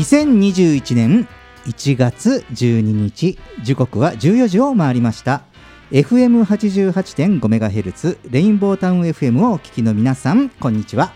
[0.00, 1.28] 2021年
[1.66, 5.42] 1月12日時刻は14時を回りました
[5.90, 11.12] FM88.5MHz レインボータウン FM をお聞きの皆さんこんにちは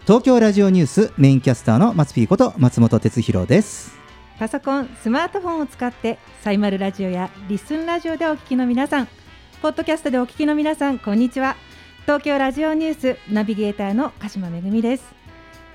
[0.00, 3.96] 東京ラジオニュースメインキャスターの松ピーこと松本哲弘です
[4.40, 9.08] パソコン、スマートフォンを使ってサイマルラジオやリスンラジオでお聞きの皆さん、
[9.62, 11.54] ポッドキャストでお聞きの皆さん、こんにちは。
[12.02, 15.23] 東京ラジオニュースナビゲーターの鹿島めぐみです。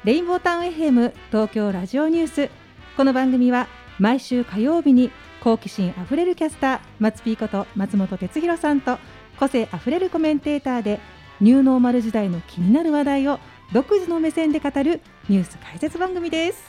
[0.06, 2.50] レインボータウン FM 東京ラジオニュース。
[2.96, 8.98] この番組は毎週火曜日に好奇心あふれるキャスター松ピーこと松本哲弘さんと
[9.38, 11.02] 個性あふれるコメンテーターで
[11.42, 13.40] ニューノーマル時代の気になる話題を
[13.74, 16.64] 独自の目線で語るニュース解説番組です。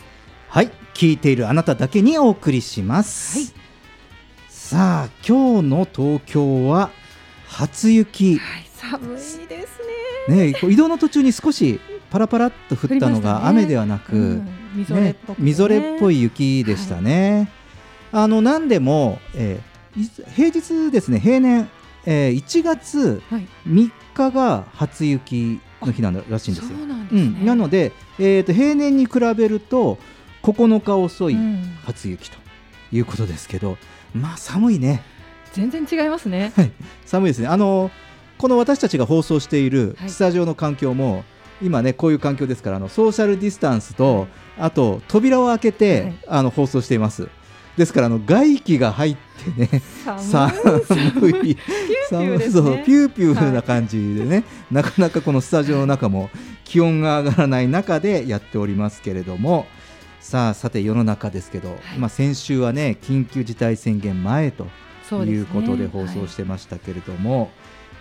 [0.49, 3.61] はい聞いているあなただけにお送りします、はい
[4.49, 6.91] さあ今日の東京は
[7.47, 9.79] 初雪はい、寒いです
[10.29, 10.53] ね。
[10.53, 14.49] ね移動の途中に少しパラパラっと降ったのが雨ではなく、うん。
[14.75, 17.51] みぞれっぽくてねみぞれっぽい雪でしたね。
[18.13, 19.71] あの何でも、えー
[20.37, 21.69] 平日ですね平年、
[22.07, 26.79] えー1月はい、3日が初雪の日なんだらしいんですよ。
[26.79, 27.21] なすね。
[27.21, 29.99] うん、なので、えー、と平年に比べると
[30.43, 31.77] 9日遅いうん。
[31.85, 32.39] 初雪と
[32.93, 33.77] いうことですけど、
[34.15, 35.03] まあ寒いね。
[35.53, 36.53] 全然違いますね。
[37.05, 37.49] 寒いですね。
[37.49, 37.91] あの
[38.39, 40.11] この私たちが放送しているはい。
[40.11, 41.25] スタジオの環境も、
[41.63, 44.27] 今ねこういう環境ですからあのソーシャルディスタンスと、
[44.59, 46.15] あと扉を開けて、はい。
[46.29, 47.29] あの放送しています。
[47.77, 49.17] ですからあの外気が入っ
[49.57, 51.57] てね寒い。
[52.09, 52.39] 寒い。
[52.39, 52.51] ね。
[52.51, 56.29] そうピューピューな感じでね、なかなかこのスタジオの中も
[56.65, 59.67] 気温が上がらない中でやっておりますけれども
[60.21, 64.67] さあさて世の中ですけど、まあ、先週はね緊急事態宣言前と
[65.25, 67.51] いうことで放送してましたけれども、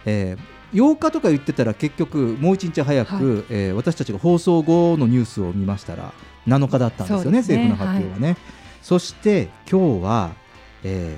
[0.06, 6.13] えー8日とか言ってたら結局もう1日早く、はえー私たちが放送後のニュースを見ましたら
[6.47, 7.38] 7日だったんですよねね。
[7.40, 8.38] 政府の発表はね。
[8.81, 10.31] そして今日は、
[10.84, 11.18] え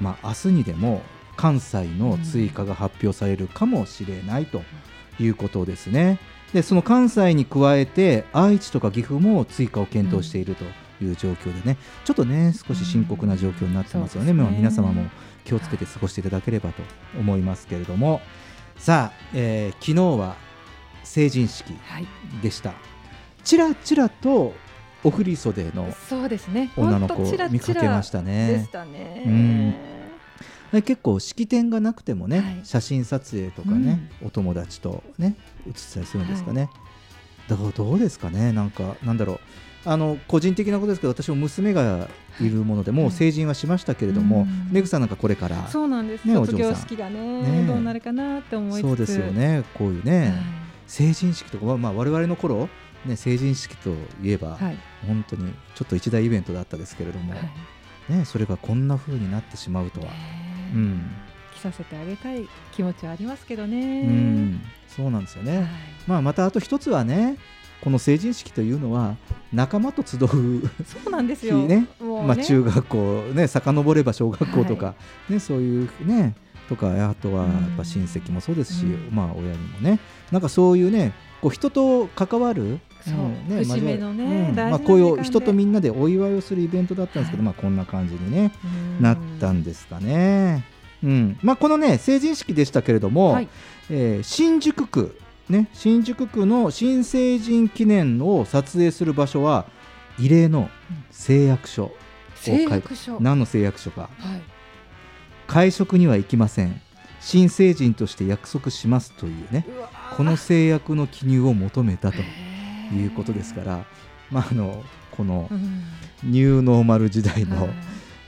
[0.00, 1.02] ーまあ、明日にでも
[1.36, 4.62] 関西の追加が発表されるかもしれないと
[5.18, 6.18] いうことですね。
[6.52, 10.64] でその関西に加えて愛知とか岐阜も追加を検討していると
[11.02, 14.38] いう状況でね、ちょっとね少し深刻な状況になってますよね、うん。
[14.38, 15.08] まあ皆様も
[15.44, 16.82] 気をつけて過ごしていただければと
[17.18, 18.20] 思いますけれども
[18.80, 20.36] さあ、えー昨日は
[21.04, 22.06] 成人式はい、
[22.42, 22.72] でした。
[23.44, 24.54] ちらちらと
[25.04, 25.92] お振り袖の。
[26.76, 28.66] 女の子ほんとチラチラ見かけましたね。
[30.72, 32.60] 結構式典がなくてもね、はい。
[32.64, 35.36] 写真撮影とかね、お友達とね
[35.66, 36.70] 写ったりするんですかね、
[37.48, 38.52] どうどうですかね。
[38.52, 39.40] なんかなんだろう。
[39.84, 42.08] あの個人的なことですけど私も娘が
[42.40, 46.24] いるもので、もう成人はしましたけれども、うんメグさんなんかこれからそうなんです。
[46.24, 48.80] ね卒業式がねねどうなるかなって思い。
[48.80, 50.30] そうですよねこういうね、はい。
[50.86, 52.68] 成人式とか、まあまあ、我々の頃
[53.04, 53.90] ね成人式と
[54.22, 54.78] いえば、はい。
[55.06, 60.06] 本当にちょっと一大イベントだったですけれども、はいね、それがこんな風になってしまうとは。
[60.06, 60.12] ね
[60.74, 61.10] うん
[61.54, 64.02] 着させてあげたい気持ちはありますけどね。
[64.02, 65.66] うん、そうなんですよね、はい
[66.06, 67.36] まあ、またあと一つはね
[67.82, 69.16] この成人式というのは
[69.52, 70.28] 仲間と集うそ
[71.06, 71.58] うなんですよ。
[71.60, 71.88] 日ね。
[72.00, 74.94] もうまあ、中学校ね 遡れば小学校とか、は
[75.28, 76.34] ね、そういうね
[76.68, 77.84] とかあとはやっぱうん。
[77.84, 79.08] 親戚もそうですし、うん。
[79.10, 79.98] まあ親にもね。
[80.30, 83.14] なんかそういうねこう人と関わるそう。
[83.14, 87.54] んね節目のねまあ、こういう人とみんなでお祝いをするイベントだったんですけど、はい。
[87.54, 88.52] まあ、こんな感じにね、
[88.98, 89.02] うん。
[89.02, 90.64] なったんですかね。
[91.02, 91.38] うん。
[91.42, 93.48] まあ、このね成人式でしたけれども、はい。
[93.88, 95.18] えー新宿区、
[95.50, 99.66] ね、新宿区の新成人記念を撮影する場所は
[100.18, 100.70] 異例の
[101.10, 101.90] 誓約書
[102.36, 103.20] 誓約書。
[103.20, 104.02] 何の誓約書か。
[104.02, 104.10] はい。
[105.46, 106.80] 会食には行きません。
[107.20, 109.66] 新成人として約束しますというね
[110.16, 112.18] この誓約の記入を求めたと
[112.94, 113.84] いうことですから、
[114.30, 115.82] まあ、あのこのうん。
[116.22, 117.70] ニューノーマル時代のはい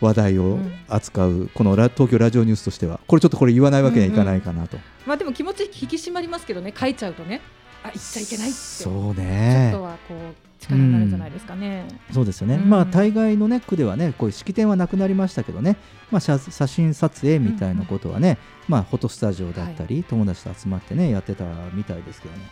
[0.05, 0.59] 話題を
[0.89, 3.01] 扱うこのラ東京ラジオニュースとしては。
[3.07, 4.77] これちょっとこれ言わないわけにはいかないかなと、
[5.07, 6.75] まあでも気持ち引き締まりますけどね。
[6.77, 7.41] 書いちゃうとね。
[7.85, 8.57] あ言っちゃいけないって。
[8.57, 11.85] そうちょっねとはこう力になるんじゃないですかね。
[12.13, 12.71] そうですよね、うん。
[12.71, 15.77] まあ大概のね区ではねこういう式典はなくなりましたけどね、
[16.11, 18.39] まあ、写写真撮影みたいなことはね、
[18.69, 22.43] まあフォトスタジオだったり、友達と集まってねやってたみたいですけどね。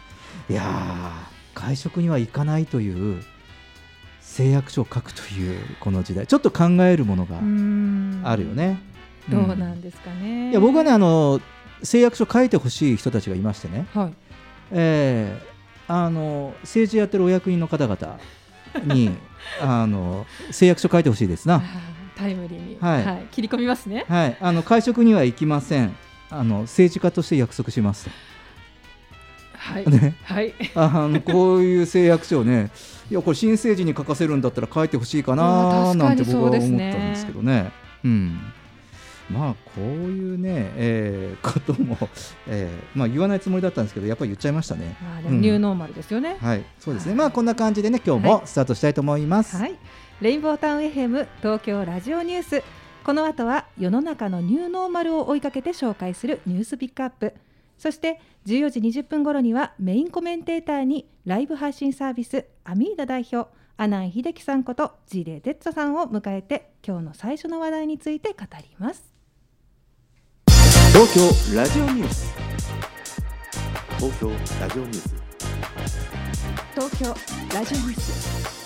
[0.49, 3.23] いやー会食には行かないという
[4.31, 8.81] 誓約書を書くというこの時代ちょっと考えるものがうんあるよね。
[9.29, 10.51] どうなんですかね。
[10.51, 11.41] いや僕はねあの
[11.83, 14.13] 誓約書書いてほしい人たちがいましてね、はい。
[14.71, 15.51] えー
[15.93, 18.21] あの政治やってるお役人の方々
[18.95, 19.11] に
[19.61, 21.61] あの誓約書書いてほしいですな。
[22.15, 24.05] タイムリーに、はい切り込みますね。
[24.09, 25.97] はい、あの会食には行きません。
[26.31, 28.09] あの政治家として約束します
[29.61, 29.85] はい。
[29.85, 29.91] と。
[29.91, 30.55] ね、はい。
[30.75, 32.71] あのこういう誓約書をね、
[33.11, 37.71] いやこれ新政治に書かせるんだったら書いてほしいかあななんて僕は思ったんですけどね。
[38.05, 38.41] うん。
[39.31, 41.97] まあこういうね、えーことも、
[42.49, 44.97] えーまあ言わないつもりだったんですけどやっぱり言っちゃいましたね。
[45.01, 46.37] まあニューノーマルですよね。
[46.41, 47.13] はい、そうですね。
[47.13, 49.57] はいまあこんな感じでね今日もスタートしたいと思います。
[49.57, 49.77] はい。
[50.21, 52.63] レインボータウン FM 東京ラジオニュース。
[53.05, 57.33] この後は世の中のニューノーマルを追いかけて紹介するニュースピックアップ。
[57.81, 69.03] そして14時20分頃にはメインコメンテーターにライブ配信サービスアミーダ代表阿南秀樹さんことジレデッツァさんを迎えて今日の最初の話題について語ります。
[70.93, 72.35] 東京ラジオニュース。
[74.01, 74.31] 東京
[74.61, 75.15] ラジオニュース
[76.75, 77.15] 東京
[77.55, 78.60] ラジオニュース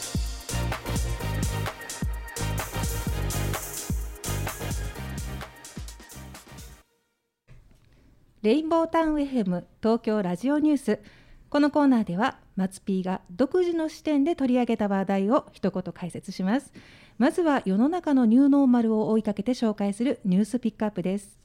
[8.44, 11.00] レインボータウン FM 東京ラジオニュース。
[11.48, 16.70] このコーナーでは松 P が独自の視点で取り上げた話題を一言解説します。
[17.16, 21.38] まずは世の中のニューノーマルを追いかけて紹介するニュースピックアップです。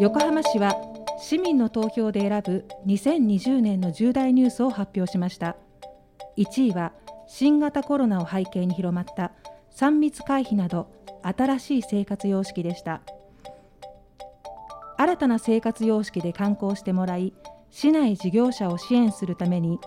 [0.00, 0.74] 横浜市は
[1.20, 5.56] 市民の投票で選ぶ2020年の重大ニュースを発表しました。
[6.38, 6.94] 1位は
[7.28, 9.32] 新型コロナを背景に広まった
[9.74, 10.90] 3密回避など
[11.22, 13.02] 新しい生活様式でした。
[14.98, 17.34] 新たな生活様式で観光してもらい
[17.70, 19.78] 市内事業者を支援するために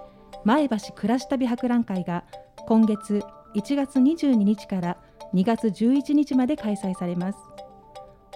[0.45, 2.23] 前橋暮らし旅博覧会が
[2.67, 3.23] 今月
[3.55, 4.97] 1月22日から
[5.33, 7.39] 2月11日まで開催されます。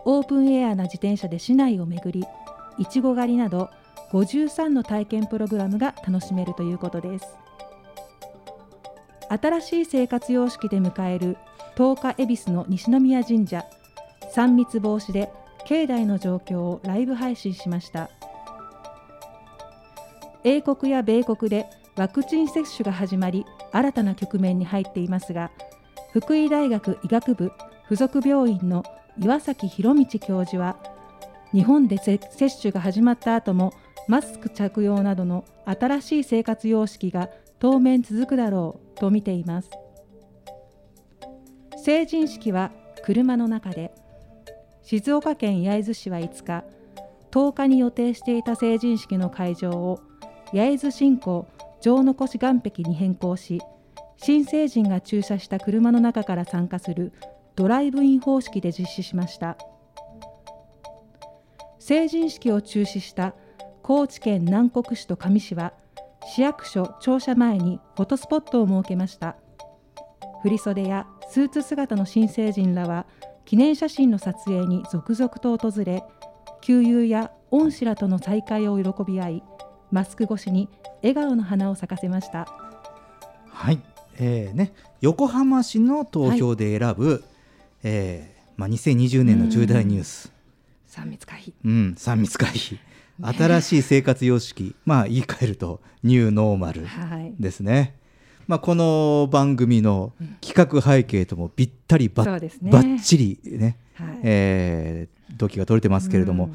[0.06, 2.28] オープンエアな自転車で市内を巡り
[2.78, 3.70] いちご狩りなど
[4.12, 7.38] 53の体験プログラムが楽しめるということです。
[9.30, 11.38] 新しい生活様式で迎える
[11.76, 13.66] 10日恵比寿の西宮神社
[14.36, 15.32] 3密防止で
[15.66, 18.10] 境内の状況をライブ配信しました。
[20.44, 25.52] 英国や米国でワクチン接種が始まり新たな局面に入っていますが
[26.12, 27.52] 福井大学医学部
[27.90, 28.84] 附属病院の
[29.20, 30.78] 岩崎博道教授は
[31.54, 32.20] 日本で接
[32.62, 33.74] 種が始まった後も
[34.08, 37.30] マスク着用などの新しい生活様式が
[37.60, 39.70] 当面続くだろうと見ています。
[41.78, 42.72] 成人式は
[43.04, 43.94] 車の中で
[44.84, 46.64] 静岡県焼津市は5日
[47.32, 50.02] 10日に予定していた成人式の会場を
[50.52, 51.48] 焼津新港
[51.82, 53.60] 城残し岸壁に変更し
[54.18, 57.12] 新成人が駐車した車の中から参加する
[57.56, 59.58] ドライブイン方式で実施しました。
[61.78, 63.36] 成人式を中止した
[63.82, 65.74] 高知県南国市と上市は
[66.26, 69.36] 市役所庁舎前にフォトスポットを設けました。
[70.42, 73.06] 振袖やスーツ姿の新成人らは
[73.46, 76.04] 記念写真の撮影に続々と訪れ
[76.62, 79.44] 旧友や恩師らとの再会を喜び合い
[79.92, 80.70] マスク越しに
[81.04, 82.48] 笑顔の花を咲かせました。
[83.50, 83.80] はい、
[84.18, 87.24] えーね、横浜市の投票で選ぶ、
[87.84, 90.32] えーまあ、2020年の重大ニュース、
[90.90, 91.54] 3密回避。
[91.64, 92.80] うん、3密回避、
[93.22, 97.36] 新しい生活様式、まあ、言い換えるとニューノーマルはい。
[97.40, 97.96] ですね。
[98.48, 102.40] まあ、この番組の企画背景ともぴったりば,、っ
[103.04, 104.20] ちりね、はい。
[104.24, 106.52] えー、動機が取れてますけれども、うん。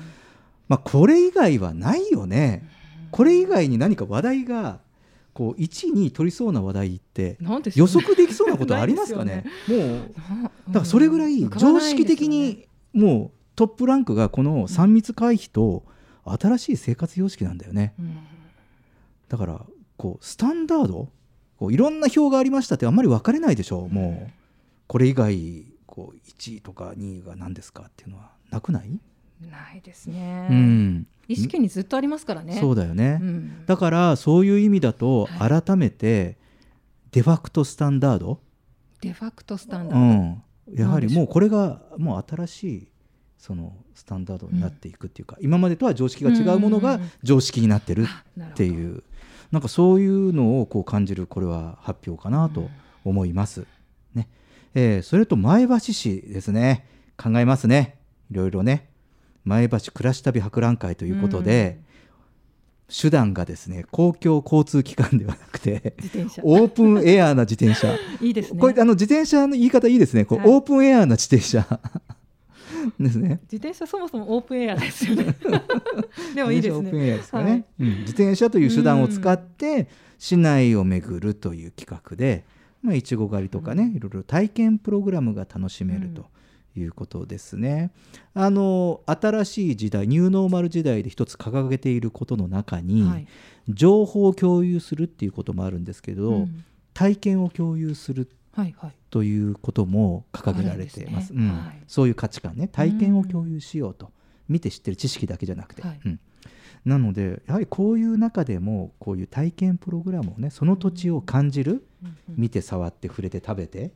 [0.68, 2.68] まあ、これ以外はないよね、
[3.10, 4.80] これ以外に何か話題が
[5.32, 7.38] こう1位に取りそうな話題って
[7.74, 9.44] 予測できそうなことはありますかね？
[9.68, 10.14] もう
[10.66, 15.84] だからそれぐらい常識的にもうトップランクがこの3密回避と
[16.24, 17.94] 新しい生活様式なんだよね。
[19.28, 19.64] だから
[19.96, 21.08] こうスタンダード
[21.58, 23.88] こういろんな票がありましたってあんまり分かれないでしょう。
[23.88, 24.32] もう
[24.86, 28.90] これ以外こう1位とか2位が何ですかっていうのはなくない、
[29.50, 32.58] ないですね、うん、意識にずっとありますからね。
[32.60, 33.66] そうだよね、うん。
[33.66, 36.36] だからそういう意味だとは改めて
[37.10, 38.40] デファクトスタンダード、
[39.00, 40.42] デファクトスタンダード、うん、
[40.74, 42.88] やはりもうこれがもう新しい
[43.36, 48.06] そのスタンダードになっていくっていうか、今までとは常識が違うものがうんうんうん常識になってる
[48.40, 49.02] っていう
[49.50, 52.68] なんかそういうのをこう感じるこれは発表かなと
[53.04, 53.66] 思います。
[54.14, 54.28] ね。
[54.74, 56.86] えーそれと前橋市ですね。
[57.16, 57.98] 考えますね。
[58.30, 58.88] いろいろね。
[59.44, 61.80] 前橋暮らし旅博覧会ということで、
[62.88, 65.94] 手段がですね公共交通機関ではなくて
[66.42, 67.94] オープンエアーな自転車。
[68.20, 68.60] いいですね。
[68.60, 70.24] これあの自転車の言い方いいですね。
[70.24, 70.48] こう、はい。
[70.48, 71.66] オープンエアーな自転車
[72.98, 73.40] ですね。
[73.44, 75.36] 自転車そもそもオープンエアですよね。
[76.34, 77.64] でもいいです自転車オープンエアねですかね、はい。
[77.80, 77.88] うん。
[78.00, 82.44] 自転車という手段を使って市内を巡るという企画で、
[82.82, 86.26] まあ、いちご狩りとかね、いろいろ体験プログラムが楽しめると
[86.76, 87.90] いうことですね。
[88.34, 93.26] あの新しい時代ニューノーマル時代で一つ掲げていることの中に、はい。
[93.68, 96.64] 情報を共有するっていうこともあるんですけど、うん。
[96.94, 98.28] 体験を共有する
[99.10, 101.32] ということも掲げられています。
[101.86, 102.10] そうい。
[102.10, 102.68] う価値観ね。
[102.68, 104.10] 体験を共有しようと、
[104.48, 106.00] 見て知ってる知識だけじゃなくて、はい。
[106.04, 106.20] うん。
[106.84, 111.86] なのでやはりこういう中でもこういう体験プログラムをねその土地を感じる、
[112.28, 113.92] 見て触って触れて食べて、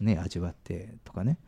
[0.00, 1.38] ね、味わってとかね。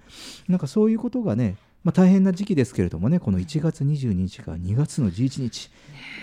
[0.48, 5.70] なんかそういうことがね、まあ、大変な時期ですけれどもねこの1月22日から2月の11日、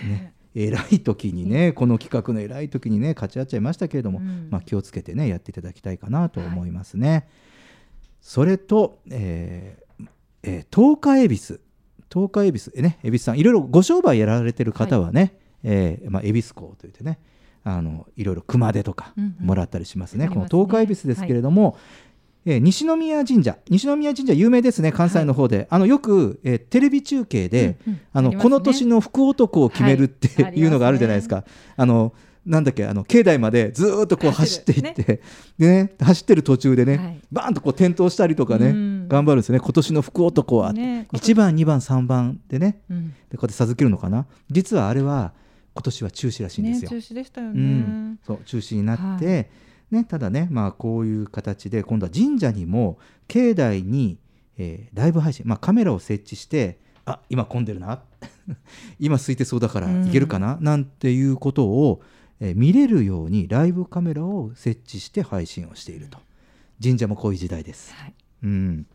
[0.07, 4.48] ね偉い時にねこの企画の偉い時にね勝ち合っちゃいましたけれども、うん。
[4.50, 7.27] まあ、気をつけてねやっていただきたいかなと思いますね。
[8.22, 10.08] それと、えー
[10.43, 11.62] えー東海恵比寿。
[12.12, 12.72] 東海恵比寿。
[12.75, 17.20] えね恵比寿さんいろいろご商売やられてる方はね、えーまあ、恵比寿港といってね
[17.63, 19.46] あのいろいろ熊手とかうんうん。
[19.48, 20.50] もらったりしますね、ありますね。
[20.50, 21.77] この東海恵比寿ですけれども、
[22.45, 28.01] えー西宮神社西宮神社有名ですね関西の方で、あのよく、えーテレビ中継で、うんうん。
[28.13, 28.50] あのありますね。
[28.50, 30.53] この年の福男を決めるって、はい。
[30.55, 31.43] いうのがあるじゃないですか。
[31.77, 35.21] あのなんだっけあの境内までずーっとこう走っていって、
[35.60, 37.19] でね走ってる途中でね、はい。
[37.31, 39.07] バーンとこう転倒したりとかね、うん。
[39.07, 39.60] 頑張るんですね。
[39.60, 43.10] 今年の福男は、ね1番2番3番でねうん。
[43.29, 44.25] でこうやって授けるのかな。
[44.50, 45.33] 実はあれは
[45.74, 46.91] 今年は中止らしいんですよ。
[46.91, 49.43] ね中止でしたようねん、そう中止になって、は
[49.91, 54.17] ね、ただね、まあ、こういう形で今度は神社にも境内に、
[54.57, 58.01] えーライブ配信、まあ、カメラを設置してあ今混んでるな
[59.00, 60.05] 今空いてそうだからうん。
[60.05, 62.01] 行けるかな、なんていうことを、
[62.39, 66.17] えー見れるようにライブカメラを設置して配信をしていると。
[66.81, 67.93] 神社もこういう時代です。
[67.93, 68.13] はい。
[68.43, 68.88] うん。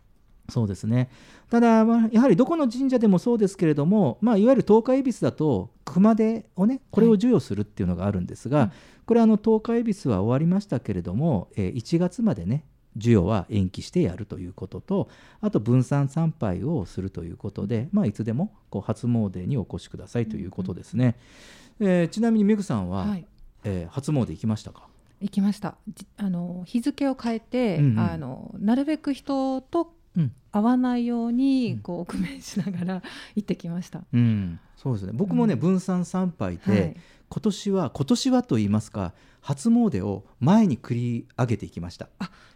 [0.49, 1.11] そうですね。
[1.50, 8.71] ただ、まあ、やはりどこの神社でもそうですけれども、まあ、いわゆる東海恵比寿だと熊手をねこれを授与するっていうのがあるんですが、うん
[9.07, 12.65] これあの東海恵比寿は終わりましたけれども、えー1月までね
[12.97, 15.09] 授与は延期してやるということと
[15.43, 21.17] あと分散参拝をするということで、まあ、いつでもこう初詣にお越しくださいということですね、
[21.79, 23.27] えーちなみにメグさんは、はい。
[23.65, 24.89] えー初詣行きましたか？
[25.21, 25.77] 行きました。
[25.95, 27.99] じあの日付を変えて、うんうん。
[27.99, 29.91] あのなるべく人と
[30.57, 31.79] うん会わないように、うん。
[31.81, 33.03] こう工面しながら
[33.37, 34.03] 行ってきました。
[34.13, 35.13] うん、そうですね。
[35.15, 35.61] 僕もね、うん。
[35.61, 36.97] 分散参拝で、はい。
[37.29, 42.09] 今年は今年はと言いますか初詣を前に繰り上げていきました、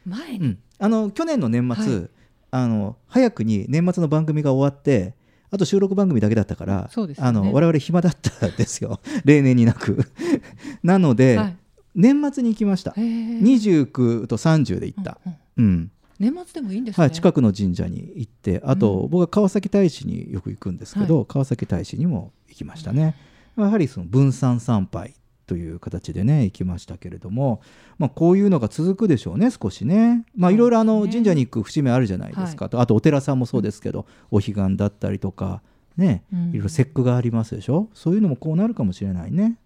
[0.07, 2.11] 前に、うん、あの去年の年末、はい。
[2.53, 5.15] あの早くに年末の番組が終わって
[5.53, 7.15] あと収録番組だけだったから、ね。
[7.19, 9.01] あの我々暇だったんですよ。
[9.25, 10.11] 例年になく。
[10.83, 11.57] なので、はい。
[11.97, 12.93] 年末に行きました。
[12.93, 13.41] へー。
[13.43, 15.65] 29と30で行った、うんうん。
[15.65, 17.03] うん年末でもいいんですね。
[17.03, 23.17] はい、近くの神社に行ってあと、うん僕は川崎大師によく行くんですけど、川崎大師にも行きましたね、
[23.57, 25.15] やはりその分散参拝
[25.47, 27.61] という形でね行きましたけれども、
[27.99, 30.25] まあ、こういうのが続くでしょうね少しね。
[30.37, 35.63] まあいろいろあの神社に行く節目あるじゃないですか、とあとお寺さんもそうですけど、お彼岸だったりとか
[35.97, 36.51] ねうん。
[36.51, 37.89] いろいろ節句がありますでしょ。
[37.95, 39.57] そういうのもこうなるかもしれないね。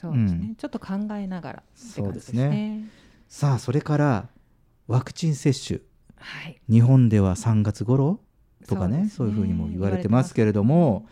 [0.00, 0.54] そうですね、うん。
[0.56, 2.32] ちょっと考えながらってそうです。
[2.32, 2.88] ね。
[3.28, 4.28] さあそれから
[4.86, 5.80] ワクチン接種
[6.24, 6.58] はい。
[6.70, 8.20] 日本では3月頃
[8.66, 11.06] とかねそうそういうふうにも言われてますけれども、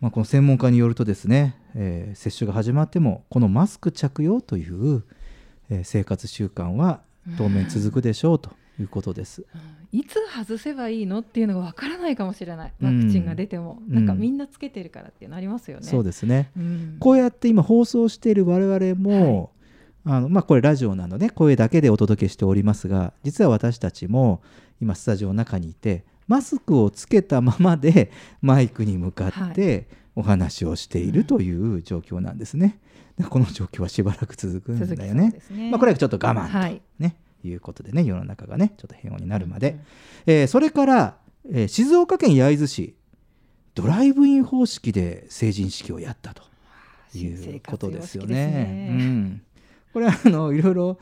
[0.00, 5.04] まあ、この専門家によるとですね、えー接種が始まってもこのマスク着用という、
[5.70, 7.00] えー生活習慣は
[7.38, 9.46] 当面続くでしょうということです。
[9.54, 10.00] うん。
[10.00, 12.72] いつ外せばいいのっていうのがわからないかもしれない。
[12.80, 13.00] うん。
[13.00, 13.94] ワクチンが出ても、うん。
[13.94, 15.86] なんかみんなつけてるからっていうのありますよね。
[15.86, 16.50] そうですね。
[16.56, 16.96] うん。
[16.98, 19.52] こうやって今放送している我々も、
[20.04, 24.42] あのまあ、これラジオなので声だけでお届けしておりますが実は私たちも
[24.80, 32.78] 今スタジオの中にいてマスクをつけたままでマイクに向かってお話をしているという状況なんですね。
[33.16, 35.38] でこの状況はしばらく続くんだよね。
[35.50, 35.70] ね。
[35.70, 36.82] まあ、これはちょっと我慢と、はい。
[36.98, 39.82] ねいうことでね世の中がねちょっと平穏になるまで、うんうん
[40.26, 41.16] えーそれから、
[41.50, 42.96] えー静岡県焼津市
[43.74, 46.42] ドライブイン方式で成人式をやったと
[47.16, 48.88] いうことですよね。
[48.90, 49.42] うん、
[49.92, 50.98] これはあのいろいろ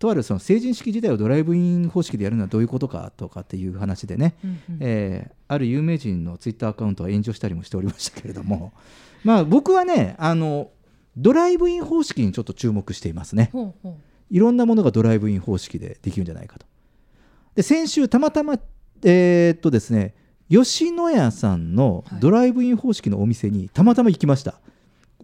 [0.00, 8.72] とあるその成人式自体をドライブイン方式でやるのはどういうことかとかっていう話でね、うんうんえーある有名人のツイッターアカウントは炎上したりもしておりましたけれども
[9.24, 10.70] まあ僕はねあの
[11.16, 13.50] ドライブイン方式にちょっと注目していますね。
[13.52, 13.98] ほうほ
[14.30, 16.66] いろんなものがドライブイン方式でできるんじゃないかと。
[17.56, 18.60] で先週たまたま
[19.02, 20.14] えーっとですね
[20.48, 24.60] 吉野家さんのはいドライブイン方式のお店にたまたま行きました。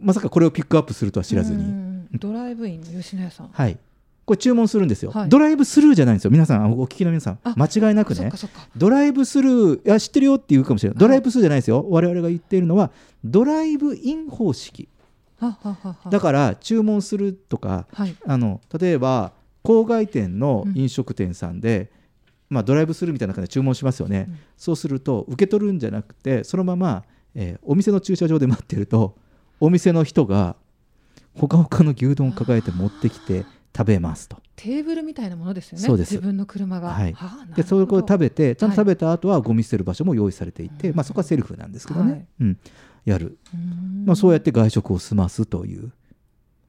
[0.01, 1.86] まさかこれをピックアップするとはう知らずに。
[2.25, 3.79] うんドライブインの吉野家さんはい。
[4.25, 5.13] これ注文するんですよ。
[5.13, 6.31] はいドライブスルーじゃないんですよ。
[6.31, 8.31] 皆さん、あお聞きの皆さんあ、間違いなくね
[8.77, 10.99] ドライブスルー、いや、知ってるよって言うかもしれない。
[10.99, 11.87] ドライブスルーじゃないですよ。
[11.89, 12.91] 我々が言っているのは、
[13.25, 14.89] ドライブイン方式。
[16.11, 19.33] だから、注文するとか、はいあの例えば
[19.63, 21.91] 郊外店の飲食店さんで、
[22.49, 27.05] まあ、ドライブスルーみたいな感じで注文しますよね、うんそうすると受け取るんじゃなくてそのまま、
[27.35, 29.17] えーお店の駐車場で待ってると
[29.61, 30.57] お店の人が
[31.37, 33.45] ほかほかの牛丼を抱えて持ってきて
[33.77, 34.39] 食べますと。
[34.57, 35.85] テーブルみたいなものですよね。
[35.85, 36.15] そうです。
[36.15, 36.89] 自分の車が。
[36.89, 37.13] はい。
[37.13, 40.97] はあでそれを食べてちゃんとはい食べた後はゴミ捨てる場所も用意されていて、うん。
[40.97, 42.27] まあ、そこはセルフなんですけどね、はい。
[42.41, 42.59] うん、
[43.05, 43.39] やる、
[44.05, 45.93] まあ、そうやって外食を済ますという。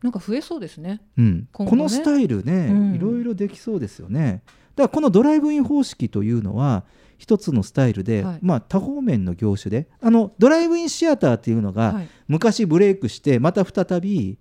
[0.03, 1.01] なんか増えそうですね。
[1.17, 1.45] うん、ね。
[1.53, 2.95] このスタイルね、うん。
[2.95, 4.43] いろいろできそうですよね。
[4.75, 6.83] だからこのドライブイン方式というのは
[7.17, 8.39] 一つのスタイルで、はい。
[8.41, 12.09] まあ、多方面の業種であのドライブインシアターっていうのが、はい。
[12.27, 14.37] 昔ブレイクしてまた再び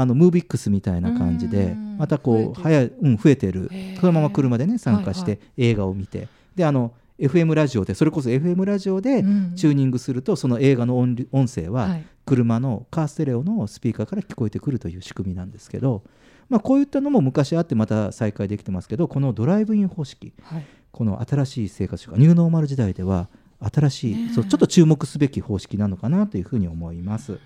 [0.00, 1.98] あのムービックスみたいな感じうでん。
[1.98, 2.62] またこう増えてる。
[2.62, 3.70] 早い、うん、増えてる。
[4.00, 9.54] そのまま車でね参加してはい映画を見て、であの FM ラジオでそれこそ FM ラジオでうん。
[9.56, 12.04] チューニングするとその映画の音音声は、はい。
[12.24, 16.02] 車のカーステレオのスピーカーから聞こえてくるという仕組みなんですけど、
[16.50, 20.66] まあ、こういったのも昔あってまた再開できてますけどこのドライブイン方式はい。
[20.92, 23.28] この新しい生活習慣ニューノーマル時代では
[23.60, 27.40] 新しい、そうちょっと注目すべき方式なのかなというふうに思います。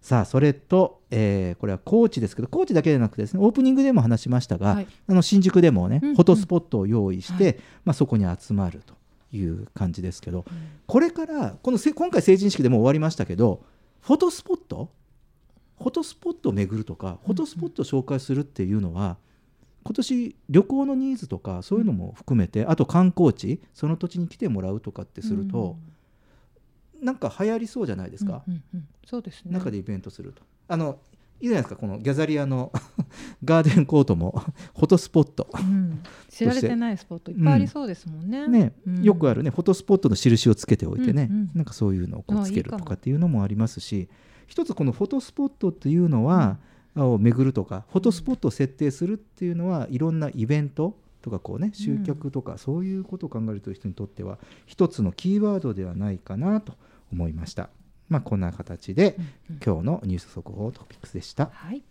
[0.00, 4.86] さあそれと、えーこれは高知ですけど高知だけでなくてですねオープニングでも話しましたが、はい。
[5.08, 6.14] あの新宿でもね、うんうん。
[6.14, 7.56] フォトスポットを用意して、はい。
[7.84, 8.94] まあ、そこに集まると
[9.36, 10.44] いう感じですけど、
[10.86, 13.62] これからこのせ今回成人式でもう終わりましたけど
[14.00, 14.90] フォトスポット？
[15.78, 19.18] フォトスポットを巡るとかフォトスポットを紹介するっていうのは、
[19.82, 25.76] 今年旅行のニーズとかそういうのも含めて、あと観光地その土地に来てもらうとかってすると、
[27.00, 28.88] なんか流行りそうじゃないですか、うんうんうん。
[29.06, 29.52] そうですね。
[29.52, 30.42] 中でイベントすると。
[30.68, 30.98] あの
[31.40, 32.70] いいじゃないですかこのギャザリアの
[33.44, 34.42] ガーデンコートも
[34.76, 35.48] フォトスポット。
[35.52, 36.00] うん。
[36.28, 38.46] 知られてないスポットいっぱいありそうですもんね。
[38.46, 39.02] ね、うん。
[39.02, 41.50] よくあるねフォトスポットの印をつけておいてね、うんうん。
[41.54, 44.08] なんかそういうのをこうつけるとかっていうのもありますし
[44.46, 46.58] 一つこのフォトスポットっていうのは、
[46.96, 56.74] を巡るとかフォトスポットを設定するっていうのはいろんなイベントとかこうね集客とかそういうことを考えるという人にとっては一つのキーワードではないかなと
[57.12, 57.70] 思いました。
[58.08, 59.16] まあこんな形で
[59.64, 61.50] 今日のニュース速報トピックスでした。
[61.52, 61.82] はい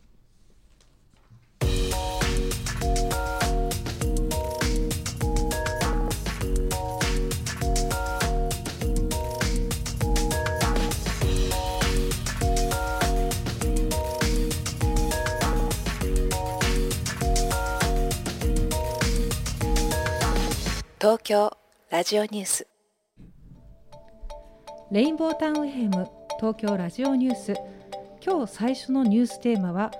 [21.02, 21.58] 東京
[21.90, 22.68] ラジオニュース
[24.92, 26.08] レインボータウン FM
[26.40, 27.54] 東京ラジオニュース。
[28.26, 29.92] 今日最初のニューステーマは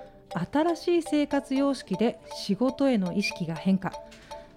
[0.52, 3.92] 新しい生活様式で仕事への意識が変化。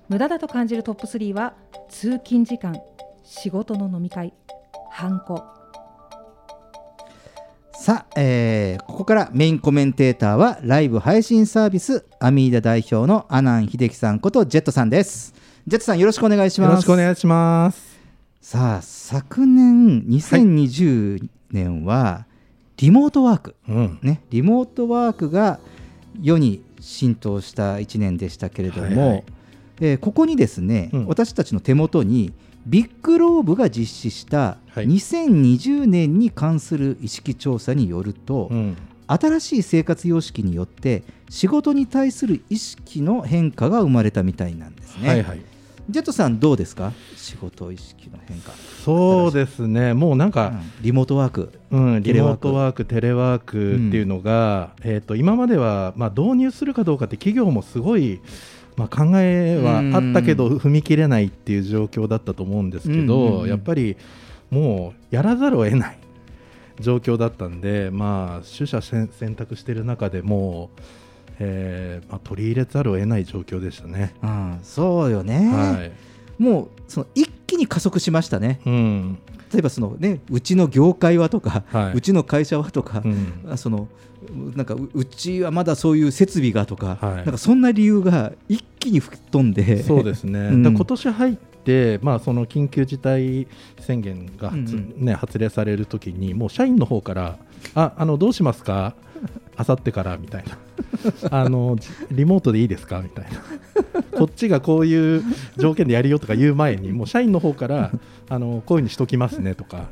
[0.09, 1.53] 無駄だと感じるトップ3は
[1.87, 2.81] 通勤時間
[3.23, 4.33] 仕事の飲み会
[4.89, 5.43] ハンコ。
[7.73, 15.35] さあ、えーここからメインコメンテーターはライブ配信サービスアミーダ代表の阿南秀樹さんことジェットさんです。
[15.67, 16.69] ジェットさんよろしくお願いします。
[16.71, 17.92] よろしくお願いします。
[18.43, 22.25] さあ昨年2020年は
[22.75, 23.99] リモートワーク、うん。
[24.01, 25.61] ねリモートワークが
[26.21, 29.23] 世に浸透した1年でしたけれども、はいはい
[29.79, 32.33] えーここにですね、うん私たちの手元に
[32.65, 38.77] ビッグローブが実施したはい2020年に関する意識調査によると、うん。
[39.07, 45.07] 新しい生活様式によって仕事に対する意識の変化が生まれたみたいなんですね。
[45.07, 45.52] はいはい。
[45.89, 46.93] ジェットさんどうですか？
[47.15, 48.51] 仕事意識の変化、
[48.83, 49.93] そうですね。
[49.93, 50.71] もうなんか、うん。
[50.81, 51.51] リモートワーク。
[51.71, 58.19] うん、リモートワーク、テレワークっていうのが、えっ、と今まではまあ導入するかどうかって企業もすごい。
[58.75, 63.49] まあ、考えはあったけど踏み切れないっていう状況だったと思うんですけど、うんうんうん。
[63.49, 63.97] やっぱり
[64.49, 65.97] もうやらざるを得ない
[66.79, 70.81] 状況だったんで、まあ、取捨選選択している中でもう、
[71.43, 74.13] えーまあ、取り入れざるを得ない状況でしたね。
[74.21, 75.91] うんそうよね、はい。
[76.41, 78.59] もうその一気にに加速しましたね。
[78.65, 79.17] うん。
[79.51, 81.93] 例えばその、ね、うちの業界はとか、はい。
[81.93, 83.45] うちの会社はとか、うん。
[83.49, 83.87] あその
[84.55, 87.15] なんかううちはまだそういう設備がとか、はい。
[87.17, 90.65] なんかそんな理由が一気に吹っ飛んで、そうですね、 うん。
[90.65, 93.47] 今年入って、まあ、その緊急事態
[93.79, 94.93] 宣言が発,、うん。
[94.97, 97.37] ね、発令されるときに、もう社員の方から、
[97.75, 98.95] ああのどうしますか、
[99.55, 100.57] あさってからみたいな。
[101.31, 101.77] あの、
[102.11, 103.01] リモートでいいですか？
[103.01, 105.23] みたいな、こっちがこういう
[105.57, 107.91] 条件でやるよとか言う前に、もう社員の方から、
[108.29, 109.89] あのこういうふうにしときますねとか、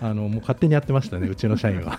[0.00, 1.98] あのもう勝手にやってましたね、うちの社員は。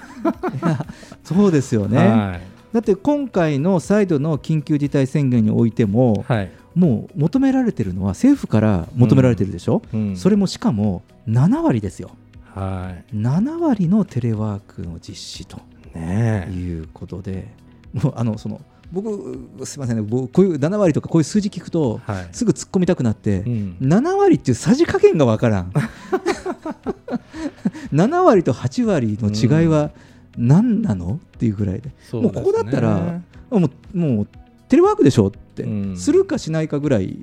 [1.23, 2.41] そうですよね、はい。
[2.73, 6.51] だって今回の再度の緊急事態宣言においても、はい。
[6.75, 10.15] もう求められてるのは政府から求められてるでしょ、うん。
[10.15, 12.11] それもしかも7割ですよ、
[12.53, 13.15] はい。
[13.15, 15.59] 7割のテレワークの実施と
[15.95, 16.47] ね。
[16.49, 17.47] えいうことで、
[17.93, 22.27] もうあのその僕、すみませんね、僕こういう7割とかこういう数字聞くと、はい。
[22.31, 23.77] すぐ突っ込みたくなって、うん。
[23.81, 25.71] 7割っていうさじ加減がわからん。
[27.93, 29.91] 7割と8割の違いは
[30.37, 31.19] 何なの？
[31.35, 31.93] っていうぐらいで、ね。
[32.13, 33.21] もうここだったら、
[33.51, 34.27] もうもう
[34.67, 35.97] テレワークでしょって、うん。
[35.97, 37.15] するかしないかぐらい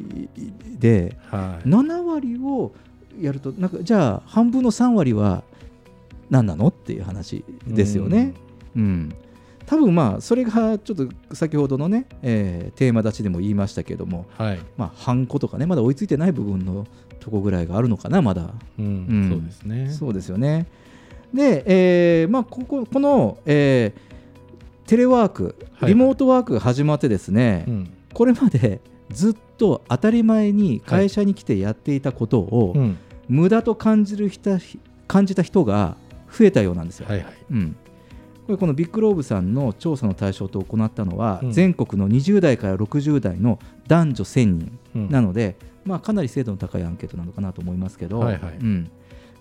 [0.79, 1.69] で、はい。
[1.69, 2.73] 7割を
[3.21, 5.43] やると、なんかじゃあ、半分の3割は
[6.31, 6.69] 何なの？
[6.69, 8.35] っていう話ですよね。
[8.41, 8.46] うん
[9.67, 14.59] 多分まあそれがちょっと先ほどのね、えーテーマ立ちでも言いましたけども、はい。
[14.77, 16.87] まあ、ハンコとかねまだ追いついてない部分の
[17.19, 19.31] とこぐらいがあるのかなまだ、うんうん。
[19.31, 19.91] そうですね。
[19.91, 20.67] そうですよね。
[21.35, 24.07] で、えーまあ、こここの、えー
[24.87, 25.91] テレワークはい。
[25.91, 27.91] リモートワークが始まってですね、うん。
[28.15, 32.97] これまでずっと当たり前に会社に来てやっていたことを、うん。
[33.29, 34.57] 無駄と感じる人
[35.09, 35.97] 感じた人が
[36.31, 37.09] 増えたようなんですよ。
[37.09, 37.35] はいはい。
[37.51, 37.77] うん
[38.47, 41.53] これこのビッグローブさんの調査の対象と行ったのは、うん。
[41.53, 45.11] 全国の20代から60代の男女1000人うん。
[45.11, 48.57] なので、まあ、かなり精度の高いアンケートなのかなと思いますけど、はいはい。
[48.61, 48.91] うん、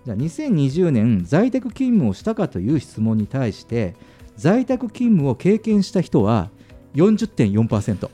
[0.06, 3.96] じゃあ2020年在宅勤務をしたかという質問に対して
[4.38, 6.50] 在宅勤務を経験した人は
[6.96, 8.10] 40.4%、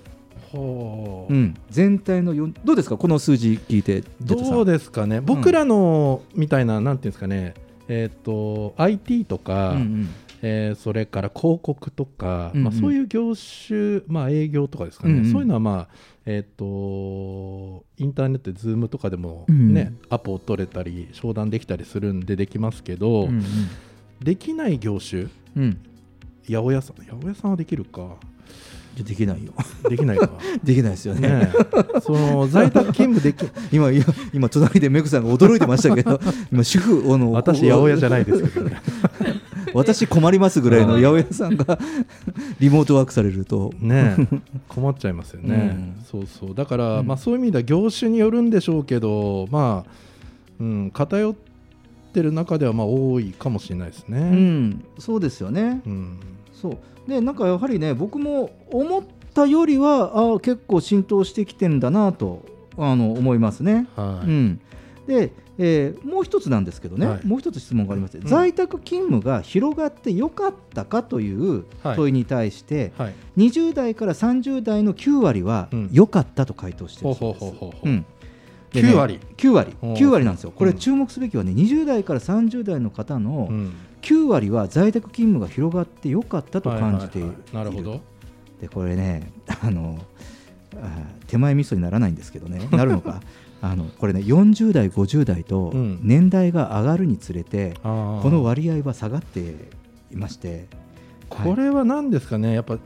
[0.51, 1.33] ほう。
[1.33, 2.97] うん、全体の4どうですか？
[2.97, 7.53] この数字聞いてどうですかね、僕らのみたいな、なんていうんですかね、
[7.87, 10.09] えっ、と IT とか、うんうん
[10.41, 12.63] えーそれから広告とか、うんうん。
[12.65, 15.31] まあ、そういう業種、まあ、営業とかですかね、うんうん。
[15.31, 23.43] そういうのは、まあえー、とインターネットで Zoom とかでも、うんねアポを取れたり、商談できたりするんでできますけど、うん
[24.21, 25.77] できない業種、うんうん。
[26.47, 28.17] 八百屋さん、八百屋さんはできるか、
[28.97, 29.53] できないよ。
[29.89, 30.29] できないか。
[30.63, 31.21] できないですよね。
[31.27, 31.51] ね
[31.95, 32.01] え。
[32.01, 36.19] その在宅勤務でき 今今今隣でメグさんが驚いてましたけど
[36.51, 38.81] 今主婦あの私、八百屋じゃないですけどね。
[39.73, 41.79] 私困りますぐらいの八百屋さんが
[42.59, 43.73] リモートワークされると。
[43.79, 44.27] ねえ。
[44.67, 46.03] 困っちゃいますよね、うん。
[46.03, 46.55] そうそう。
[46.55, 47.07] だから、うん。
[47.07, 49.91] まあ、そういう意味では業種によるんでしょうけど、まあ
[50.59, 51.35] うん、偏っ
[52.13, 54.19] てる中ではまあ多いかもしれないですうね。
[54.19, 54.83] ん。
[54.99, 55.81] そうですよね。
[55.85, 56.19] うん。
[56.53, 56.77] そう。
[57.09, 59.03] でなんかやはりね僕も思っ
[59.33, 62.45] たよりはあ結構浸透してきてるんだなと
[62.77, 63.87] あの思いますね。
[63.95, 64.27] はい。
[64.27, 64.59] うん、
[65.07, 67.25] で、えーもう一つなんですけどね、はい。
[67.25, 68.21] もう一つ質問がありまして、ん。
[68.21, 71.95] 在宅勤務が広がってよかったかというはい。
[71.95, 75.89] 問いに対して、はい、20代から30代の9割はうん。
[75.91, 77.85] 良かったと回答してるそうです。
[77.85, 78.03] ね
[78.71, 79.75] 9割、9割。
[79.81, 80.77] おー9割なんですよ、これうん。
[80.77, 83.71] 注目すべきはね、20代から30代の方のうん。
[84.01, 87.27] 9割は在宅勤務が広がってよかったと感じている。
[87.27, 87.73] はいはいはい。
[87.75, 88.01] なるほど。
[88.59, 89.99] でこれねあの
[91.27, 92.67] 手前味噌にならないんですけどね。
[92.71, 93.21] なるのか？
[93.61, 95.99] あのこれね40代50代とうん。
[96.01, 98.21] 年代が上がるにつれて、あー。
[98.21, 99.55] この割合は下がって
[100.11, 100.67] いまして。
[101.29, 102.77] これは何ですかね、やっぱ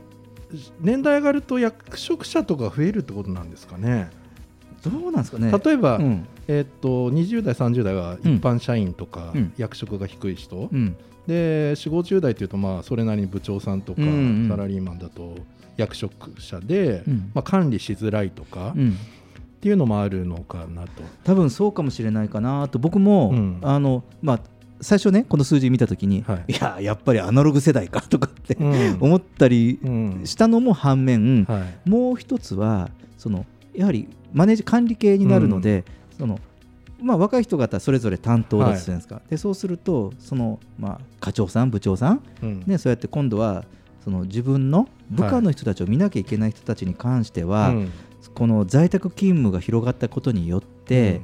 [0.80, 4.10] 年代上がると役職者とか増えるってことなんですかね。
[4.84, 5.50] どうなんですかね。
[5.64, 6.26] 例えば、うん。
[6.46, 9.52] えーっと20代、30代は一般社員とか、うん。
[9.56, 10.96] 役職が低い人、うん。
[11.26, 14.10] で4、50代というと、まあ、それなりに部長さんとか、うんう
[14.46, 15.34] んサラリーマンだと
[15.76, 17.30] 役職者で、うん。
[17.34, 18.74] まあ、管理しづらいとか、
[19.66, 21.02] っうんていうのもあるのかなと。
[21.24, 22.78] 多分そうかもしれないかなと。
[22.78, 23.58] 僕も、うん。
[23.62, 24.40] あのまあ
[24.80, 26.52] 最初ねこの数字見たときに、はい。
[26.52, 28.98] い、ややっぱりアナログ世代かとかって、うん。
[29.00, 30.20] 思ったりうん。
[30.24, 31.88] したのも反面、はい。
[31.88, 35.84] もう一つはそのやはりマネージ管理系になるので、
[36.18, 36.38] その
[37.00, 42.62] まあ、若い人方それぞれ担当だとするじゃないですか、でそうするとその、まあ、課長さん部長さん、うん。
[42.66, 43.64] ね、そうやって今度は
[44.02, 47.92] その自分の部下の人たちを見なきゃいけない人たちに関しては、うん
[48.36, 51.22] この在宅勤務が広がったことによって、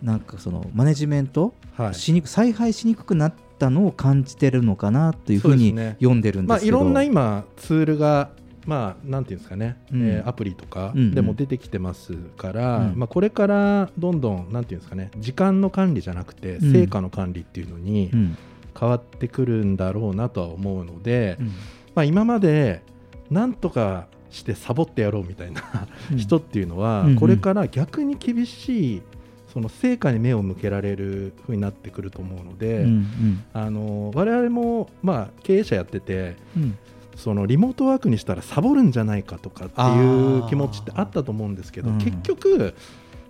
[0.00, 1.94] なんかそのマネジメントはい。
[1.94, 8.30] しにく采配しにくくなったのを感じてるのかなというふうに読んでるんまあ、ですけど、いろんな今ツールが
[8.64, 10.08] まあ、なんていうんですかね、うん。
[10.08, 11.14] えーアプリとかうんうん。
[11.14, 12.94] でも出てきてますから、うん。
[12.96, 16.72] まあ、これからどんどん、なんていうんですかね、時間の管理じゃなくて、うん。
[16.72, 18.36] 成果の管理っていうのにうん。
[18.78, 21.46] 変わってくるんだろうなとは思うので、うん。
[21.94, 22.82] まあ、今まで
[23.30, 25.62] なんとかしてサボってやろうみたいな
[26.10, 26.18] うん。
[26.18, 29.02] 人っていうのは、これから逆に厳しい
[29.52, 33.44] その成果に目を向けられる風になってくると思うので、うんうん。
[33.52, 36.78] あの我々も、まあ、経営者やっててうん。
[37.14, 42.74] そのリモートワークにしたらサボるんじゃないかとかっていう気持ちってあったと思うんですけど、うん結局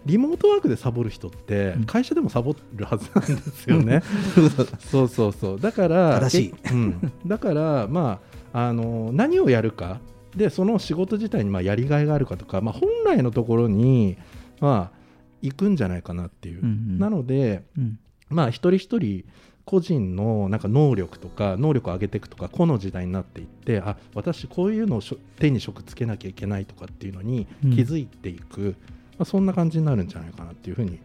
[0.04, 1.84] リモートワークでサボる人ってうん。
[1.84, 4.02] 会社でもサボるはずなんですよね。
[4.90, 5.60] そうそうそう。
[5.60, 6.54] だから正しい。
[6.64, 8.20] えうん、だからま
[8.52, 10.00] ああの何をやるか
[10.36, 14.16] でその仕事自体にまあやりがいがあるかとか、まあ、本来のところに
[14.60, 14.98] まあ
[15.42, 16.60] 行くんじゃないかなっていう。
[16.60, 16.98] うんうん。
[16.98, 17.98] なのでうん。
[18.28, 19.24] まあ一人一人
[19.64, 25.00] 個人のなんか能力とか能力を上げていくとか個の時代になっていってあ私こういうのを
[25.38, 27.76] 手に職つけなきゃいけないとかっていうのにうん。
[27.76, 28.76] 気づいていく、
[29.18, 30.98] まあ、そんな感じになるんじゃないかなっていうふうに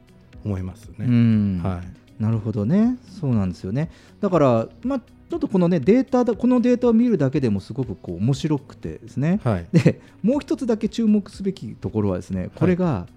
[0.45, 1.05] 思いますね。
[1.05, 1.61] うん。
[1.63, 3.89] はいなるほどね、そうなんですよね。
[4.21, 9.39] だから、まあ、ちょっとこのね、データだ、このデータを見るだけでもすごくこう面白くてですね。
[9.43, 13.07] はいで、もう一つだけ注目すべきところはですね、これが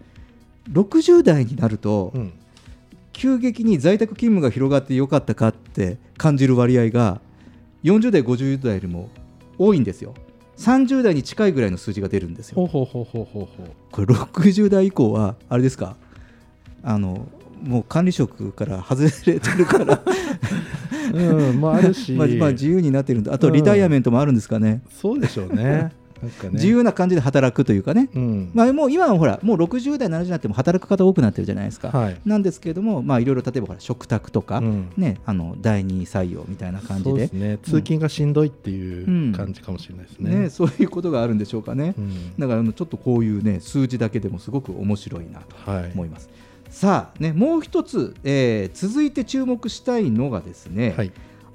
[0.72, 2.32] 60代になると、うん
[3.12, 7.20] 急激に在宅勤務が広がってよかったかって感じる割合が、
[7.84, 9.10] 40代、50代よりも
[9.58, 10.14] 多いんですよ。
[10.56, 12.66] 30代に近いぐらいの数字が出るんですよ。
[12.66, 12.88] こ
[13.98, 15.96] れ60代以降はあれですか？
[16.82, 17.28] あの
[17.62, 20.00] もう管理職から外れてるから。
[21.12, 22.12] うんまああるし。
[22.12, 23.32] まあまあ自由になってるんだ。
[23.32, 25.90] あとリタイアメントもあるんですかね、そうでしょうね。
[26.22, 26.50] ね。
[26.52, 28.50] 自由な感じで働くというかね、うん。
[28.52, 32.20] まあ、もう今はほらもう60代70代になっても働く方多くなってるじゃないですか、はい。
[32.26, 34.92] なんですけれどもまあいろいろ例えばほら食卓とか、うん。
[34.96, 37.10] ねあの第二採用みたいな感じで。
[37.10, 37.58] そうですね。
[37.62, 40.34] 通勤がしんどいっていう感じかもしれないですね。
[40.34, 42.36] ね、そういうことがあるんでしょうかね、うん。
[42.38, 45.90] だからあのちょっとこういうね数字だけでもすごく面白いなとはい。
[45.94, 46.28] 思います。
[46.70, 51.12] さあねもう一つ、えー続いて注目したいのがですね、はい。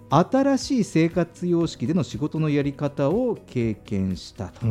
[0.08, 4.67] 新しい生活様式での仕事のやり方を経験したと、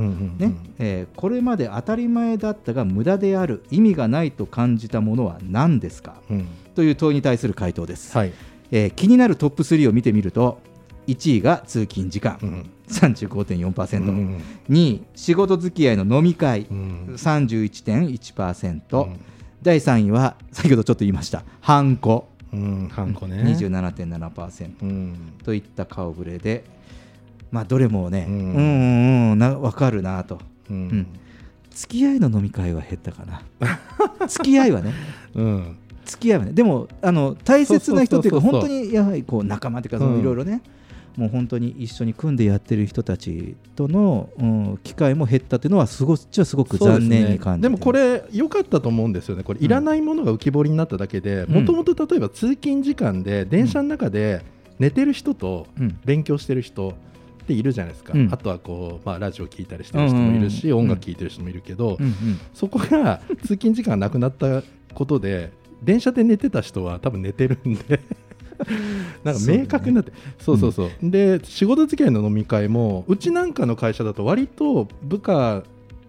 [1.16, 6.46] これまで当たり前だったが無駄である意味がないと感じたものは何ですか、うん。
[6.76, 8.32] という問いに対する回答です、はい。
[8.70, 10.60] えー気になるトップ3を見てみると
[11.08, 17.06] 1位が通勤時間、うん35.4%、うん2位仕事付き合いの飲み会、うん。
[17.16, 19.20] 31.1%、うん
[19.64, 23.42] 第3位は先ほどちょっと言いましたハンコ、うんハンコね。
[23.44, 25.16] 27.7%うん。
[25.42, 26.64] といった顔ぶれで、
[27.50, 30.38] まあ、どれもね、ううんん、うんうんな分かるなと、
[30.70, 30.88] ううん。
[30.88, 31.06] ん
[31.70, 33.42] 付き合いの飲み会は減ったかな。
[34.28, 34.92] 付き合いはね。
[35.34, 35.76] うん。
[36.04, 36.52] 付き合いはね。
[36.52, 40.60] でもあの大切な人っていうか本当にやはりこう仲間っていうかいろいろね、
[41.16, 51.54] もう本当に一緒に組んでやってる人たちとの、うん、機会も減ったっていうのはすごっちはすごく残念に感じてでもこれ良かったと思うんですよね、これいらないものが浮き彫りになっただけで、うん。
[51.54, 54.42] もともと例えば通勤時間で電車の中で
[54.78, 55.98] 寝てる人とうん。
[56.04, 56.90] 勉強してる人
[57.42, 58.28] っているじゃないですか、うん。
[58.32, 62.14] あとはこう、まあ、ラジオ聞いたりしてる人もいるし、うんうんうん音楽聴いてる人もいるけど、うんうん。
[62.52, 64.62] そこが通勤時間なくなった
[64.94, 68.00] ことで電車で寝てた人は多分寝てるんで
[69.24, 75.62] なんか明確になってそう,、そうそうで仕事付き合いの飲み会もうちなんかの会社だと割と部下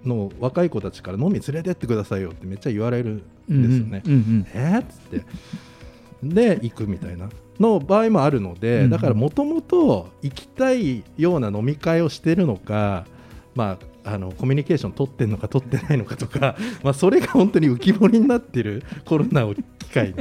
[0.05, 4.03] の若い子たちから飲み連れてってくださいよってめっちゃ言われるんですよね。
[4.05, 5.25] うんうんうんえーっつって。
[6.23, 7.29] で行くみたいな。
[7.59, 8.89] の場合もあるので、うんうん。
[8.89, 13.05] だからもともと行きたいような飲み会をしてるのか、
[13.55, 19.61] まあ、あのコミュニケーション取ってるのか取ってないのかとか、まあ、それが本当に浮き彫りになってるコロナを機
[19.93, 20.15] 会に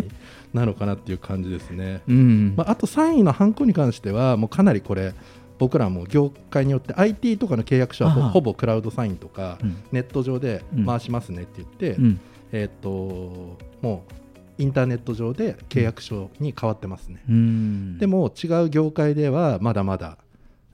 [0.54, 2.00] なのかなっていう感じですね。
[2.08, 2.54] うん。
[2.56, 5.12] まあ、あと3位のハンコに関してはもうかなりこれ
[5.58, 9.76] 僕らも業界によって IT とかの契約書はほぼクラウドサインとか、うん。
[9.92, 12.20] ネット上で回しますねって言って、うん。
[12.52, 14.12] えーっともう
[14.56, 17.98] インターネット上で契約書に変わってますね、うん。
[17.98, 20.16] でも違う業界ではまだまだ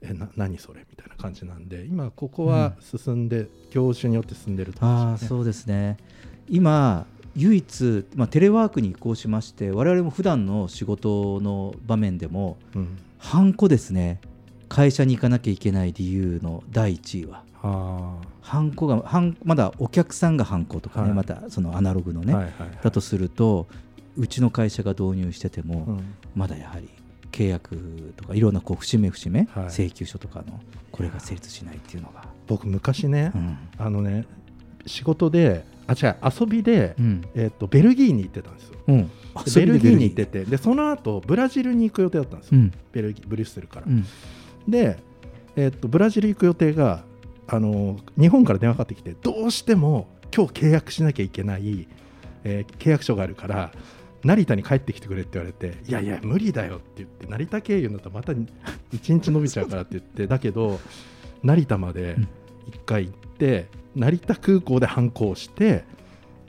[0.02, 5.96] えな何それみたいな感じなんで今ここは進んで、業種によって進んでるとね、ああそうですね。
[6.48, 12.98] 今唯一、まあ、テレワークに移行しまして我々も普段の仕事の場面でも、うん。
[13.18, 14.20] ハンコですね。
[14.68, 17.44] 会社に行かなきゃいけない理由の第1位は。
[17.62, 21.14] あハンコがハンまだお客さんがハンコとかね、はい。
[21.14, 22.78] またそのアナログのね、はいはいはい。
[22.82, 23.66] だとすると
[24.16, 26.14] うちの会社が導入してても、うん。
[26.34, 26.88] まだやはり
[27.30, 29.64] 契約とかいろんなこう節目節目、はい。
[29.66, 33.58] 請求書とかのこれが成立しないっていうのが、僕昔ね、うん。
[33.78, 34.24] あのね
[34.86, 37.22] 仕事であ違う遊びで、うん。
[37.34, 38.78] えーっとベルギーに行ってたんですよ。
[38.86, 39.08] うん。
[39.08, 39.12] で
[39.56, 42.72] ベルギーに行っててでその後ブラジルに行く予定だったんですよ、うん。
[42.92, 44.04] ベルギーブリュッセルから、うん。
[44.68, 44.98] で、
[45.56, 47.04] えーっとブラジル行く予定が
[47.48, 51.88] あの日本から電話かかってきてどうしても今日契約しなきゃいけない、
[52.44, 53.72] えー契約書があるから
[54.22, 58.48] 成田に帰ってきてくれって言われていやいや無理だよって言って成田経由になったらまた1
[58.92, 60.78] 日伸びちゃうからって言ってだけど
[61.42, 62.16] 成田まで
[62.70, 63.29] 1回行って
[63.96, 65.84] 成田空港で反抗して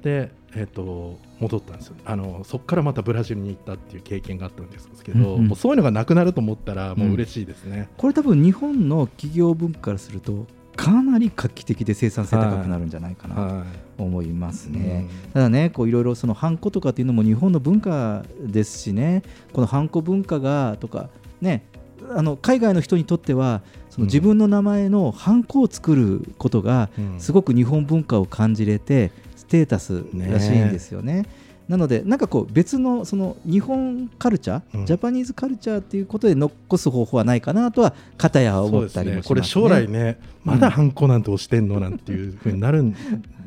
[0.03, 1.95] で、えー、と戻ったんですよ。
[2.05, 5.47] あのそこからまたブラジルに行ったっていう経験があったんですけど、うんうん。
[5.47, 7.89] もうそういうのがなくなると思ったらもう嬉しいですね。
[7.97, 13.65] これ多分日本の企業文化からするとかなり画期的で生産性高くなるんじゃないかな
[13.97, 15.07] と思いますね。
[15.33, 19.23] ただねこういろいろそのハンコとかっていうのも日本の文化ですしね
[19.53, 21.09] このハンコ文化がとか
[21.41, 21.65] ね
[22.09, 31.25] あの海外の人にとってはその自分の名前のハンコを作ることがうんすごく日本文化を感じれてステータスらしいんですよね。
[31.67, 39.27] なのでなんかこう別のその日本カルチャー、うんジャパニーズカルチャーっていうことで残す方法はないかなとは片や思ったりもしますね。
[39.27, 42.97] これ将来ね、まだハンコなんて押してんのなんていうふうになるんで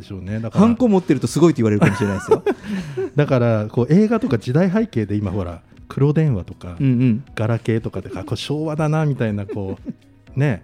[0.03, 0.41] しょうね。
[0.41, 2.43] だからハンコ持ってるとすごいって言われるかもしれないですよ。
[3.17, 9.93] だからこう映画とか時代背景で今ほら黒電話とか、うんうんガラケーとかであこれ昭和だなみたいなこう
[10.37, 10.63] ね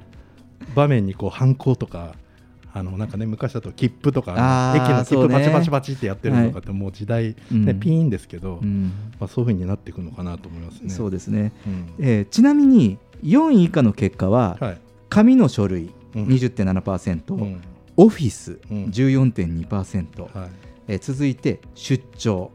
[0.74, 2.14] 場面にこうハンコとか
[2.72, 5.35] あのなんかね昔だと切符とか駅の切符そうね。
[5.35, 7.80] バチバチバチってやってるのとかってもう時代、ねうん。
[7.80, 8.92] ピーンですけど、うん。
[9.18, 10.90] まあ、そういうふうになっていくのかなと思いますね。
[10.90, 11.94] そうですね、うん。
[11.98, 14.78] えーちなみに4位以下の結果は、はい。
[15.09, 16.26] 紙の書類うん。
[16.26, 17.61] 20.7%、うん。
[17.96, 18.85] オフィスうん。
[18.87, 20.50] 14.2%、はい。
[20.88, 22.52] えー続いて出張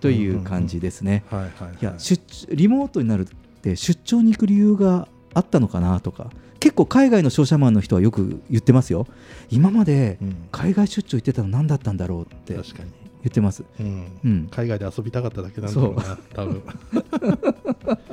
[0.00, 1.24] という感じですね。
[1.30, 1.48] は
[1.80, 3.26] いや出張リモートになるっ
[3.62, 9.06] て出張に行く理由があったのかなとか結構海外の商社マンの人はよく言ってますよ。
[9.50, 10.48] 今までうん。
[10.50, 13.64] 海外出張行ってたの何だったんだろうって言ってます。
[13.78, 14.06] うん。
[14.24, 14.48] うん。
[14.50, 16.62] 海外で遊びたかっただけなんだろうな多分。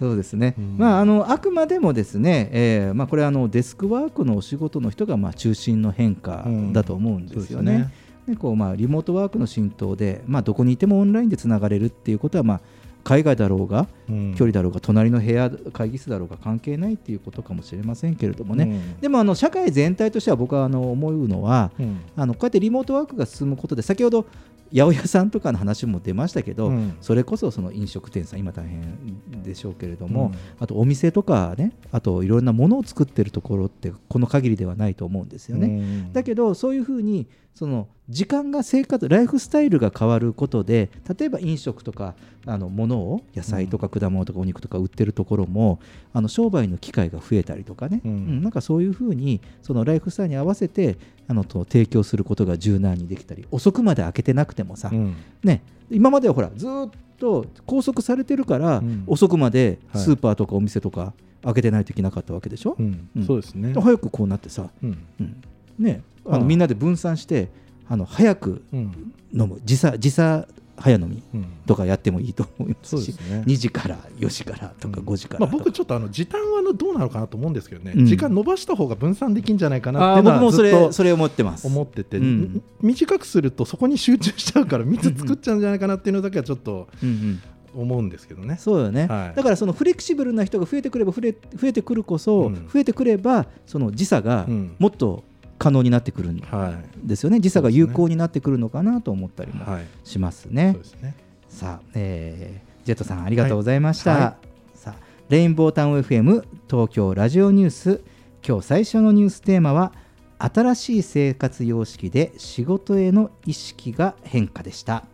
[0.00, 0.76] そうですね、うん。
[0.78, 7.72] まあ、あのあくまでもですね、えーまあ、これはあのデスクワークのお仕事の人がまあ中心の変化だと思うんですよね。
[7.72, 12.60] うんですでこうまあリモートワークの浸透で、まあ、どこにいてもオンラインでつながれるっていうことは、まあ、
[13.04, 14.34] 海外だろうが、うん。
[14.34, 19.00] 距離だろうが隣の部屋会議室だろうが関係ないっていうことかもしれませんけれどもね、うん。
[19.00, 22.00] でもあの社会全体としては僕はあの思うのは、うん。
[22.16, 24.26] あのこうやってリモートワークが進むことで先ほど
[24.72, 26.96] 八百屋さんとかの話も出ましたけど、うん。
[27.00, 30.38] それこそその飲食店さん今大変でしょうけれども、うん。
[30.60, 35.66] あとお店とかねあといろんなものを作ってるところってこの限りではないと思うんですよね。
[35.66, 36.12] うん。
[36.12, 42.14] だけどそういうふうにその時間が生活ライフスタイルが変わることで例えば飲食とか
[42.46, 45.78] あの物を野菜とか果物とかお肉とか売ってるところも、
[46.14, 48.10] あの商売の機会が増えたりとかね、うん。
[48.10, 50.96] うんなんかそういうふうにそのライフスタイルに合わせて
[51.28, 55.16] あのと提供することが柔軟にできたり遅くまで開けてなくてもさ、うん。
[55.44, 59.04] ね、今まではほらずーっと拘束されてるから、うん。
[59.06, 60.02] 遅くまではい。
[60.02, 63.08] スーパーとかお店とか開けてないといけなかったわけでしょ、うん。
[63.16, 63.26] うん。
[63.26, 63.74] そうですね。
[63.74, 65.06] 早くこうなってさ、うん。
[65.20, 65.42] うん。
[65.78, 66.48] ね、あのうん。
[66.48, 67.48] みんなで分散して
[67.88, 69.12] あの早くうん。
[69.32, 69.60] 飲む。
[69.64, 71.46] 時差時差早飲みうん。
[71.66, 73.44] とかやってもいいと思いますしそうですね。
[73.46, 78.06] 2時から4時からとか5時からまあ、とか、僕ちょっとあの時短はどうなのかなと思うんですけどね、うん。
[78.06, 81.66] 時間伸ばした方が分散できんじゃないかなっていうのは僕もそれそれ思ってます。
[81.66, 82.62] 思ってて、うん。
[82.80, 87.42] 短くするとそこに集中しちゃうから密作っちゃうんじゃないかなっていうのだけはちょっとうんうん。
[87.72, 88.56] 思うんですけどね。
[88.58, 89.36] そうよね、はい。
[89.36, 92.68] だからそのフレキシブルな人が増えてくれば増え増えてくるこそ、うん。
[92.68, 94.74] 増えてくればその時差がうん。
[94.78, 95.24] もっと
[95.60, 96.70] 可能になってくるんは
[97.04, 97.06] い。
[97.06, 99.86] ですよね、時差が有効になってくるのかなと思ったりもはい。
[100.04, 100.72] しますね。
[100.72, 101.14] そうですね。
[101.50, 104.12] さあ、えージェットさんありがとうございました。
[104.12, 104.20] はい。
[104.22, 104.36] は
[104.74, 108.00] さあレインボータウン FM 東京ラジオニュース。
[108.46, 109.92] 今日最初のニューステーマは
[110.38, 115.04] 新しい生活様式で仕事への意識が変化でした。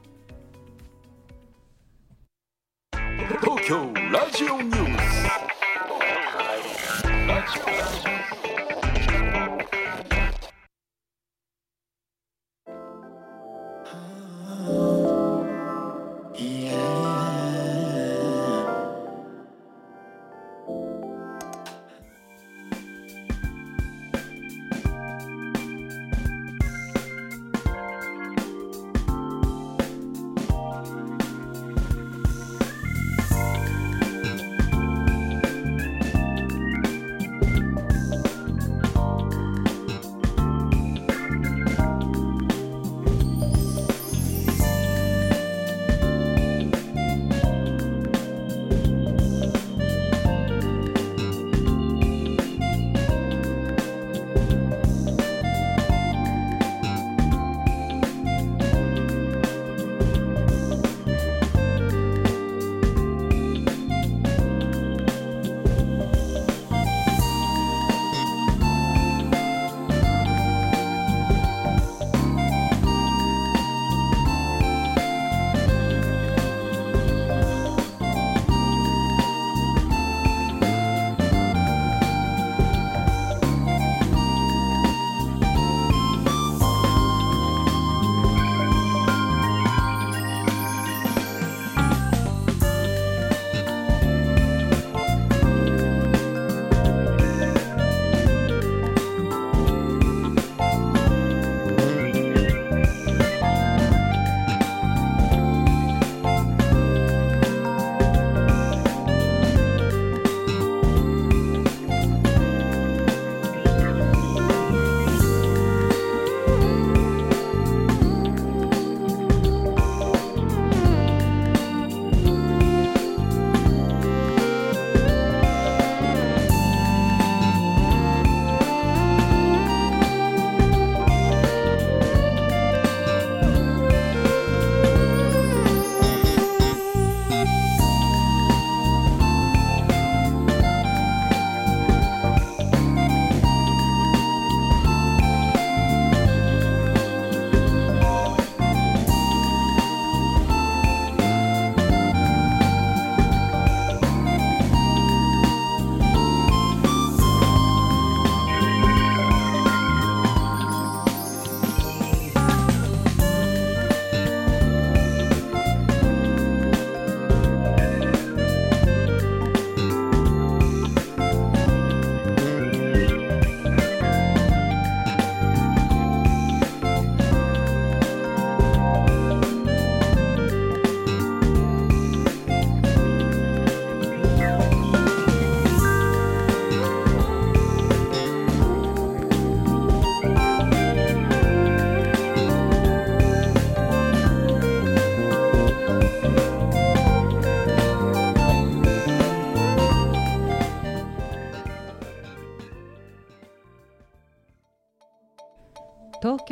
[3.41, 5.27] 東京ラジオニュース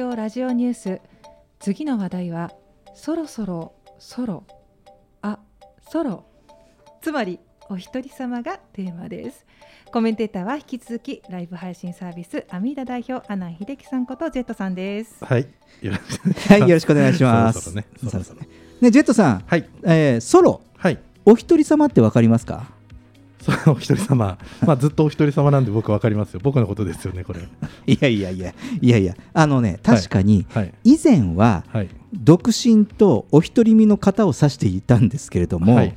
[0.05, 1.01] 京ラジオニュース。
[1.59, 2.53] 次の話題は
[2.95, 4.45] そろそろソロ。
[5.23, 5.39] あ
[5.91, 6.27] ソロ。
[7.01, 7.41] つまり
[7.71, 9.47] お一人様がテーマです。
[9.91, 15.25] コメンテーターは引き続きライブ配信サービスアミーダ代表阿南秀樹さんことジェットさんです。
[15.25, 15.49] はい。
[15.81, 17.61] よろしくはい、よろしくお願いします。
[17.63, 18.11] そろそろね。
[18.11, 18.41] そろそろ。
[18.83, 19.67] ね、ジェットさん、はい。
[19.85, 20.99] えーソロ、はい。
[21.25, 22.74] お一人様ってわかりますか？
[23.45, 24.39] そうお一人様。
[24.67, 26.41] まあずっとお一人様なんで僕わかりますよ。
[26.43, 27.41] 僕のことですよねこれ。
[27.87, 30.73] いやいやいや、いやいや、あのね、確かに、はい。
[30.85, 31.89] 以前は、はい。
[32.15, 35.95] 独身とお一人身の方を指していたんですけれども、はい。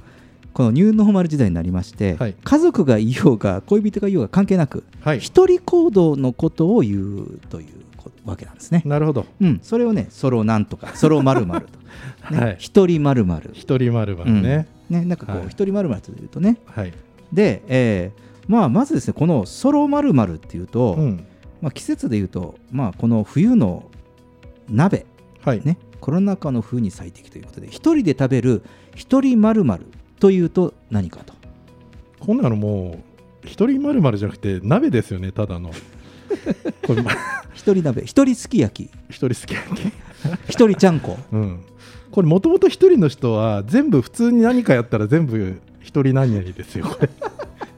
[0.53, 2.35] このニューノーマル時代になりまして、はい。
[2.43, 5.19] 家族がいようが恋人がいようが関係なく、はい。
[5.19, 8.81] 一人行動のことを言うというこわけなんですね。
[8.85, 9.25] なるほど。
[9.39, 12.55] うん、それをね、ソロなんとか、ソロまるまると、 い。
[12.57, 13.51] 一人まるまる。
[13.53, 15.47] 一人まるまるね、ね、なんかこう、はい。
[15.47, 16.93] 一人まるまるというとね、はい
[17.33, 21.25] で、えーまあ、まずですね、このソロまるまるっていうと、うん。
[21.61, 23.89] まあ、季節でいうと、まあ、この冬の
[24.69, 25.05] 鍋、
[25.41, 25.61] はい。
[25.63, 28.63] ね、コロナ禍の冬に最適ということで、一人で食べる
[28.95, 29.85] 一人まるまる
[30.19, 31.33] というと何かと。
[32.19, 32.99] こんなのも
[33.43, 35.71] う一人まるまるじゃなくて鍋ですよねただの。
[36.85, 37.11] これま
[37.53, 39.91] 一人鍋、一人すき焼き、一人好きやけ
[40.49, 41.17] 一人ちゃんこ。
[41.31, 41.59] うん。
[42.11, 47.09] これもともと一人の人は全部普通に何かやったら全部一人何々ですよこれ。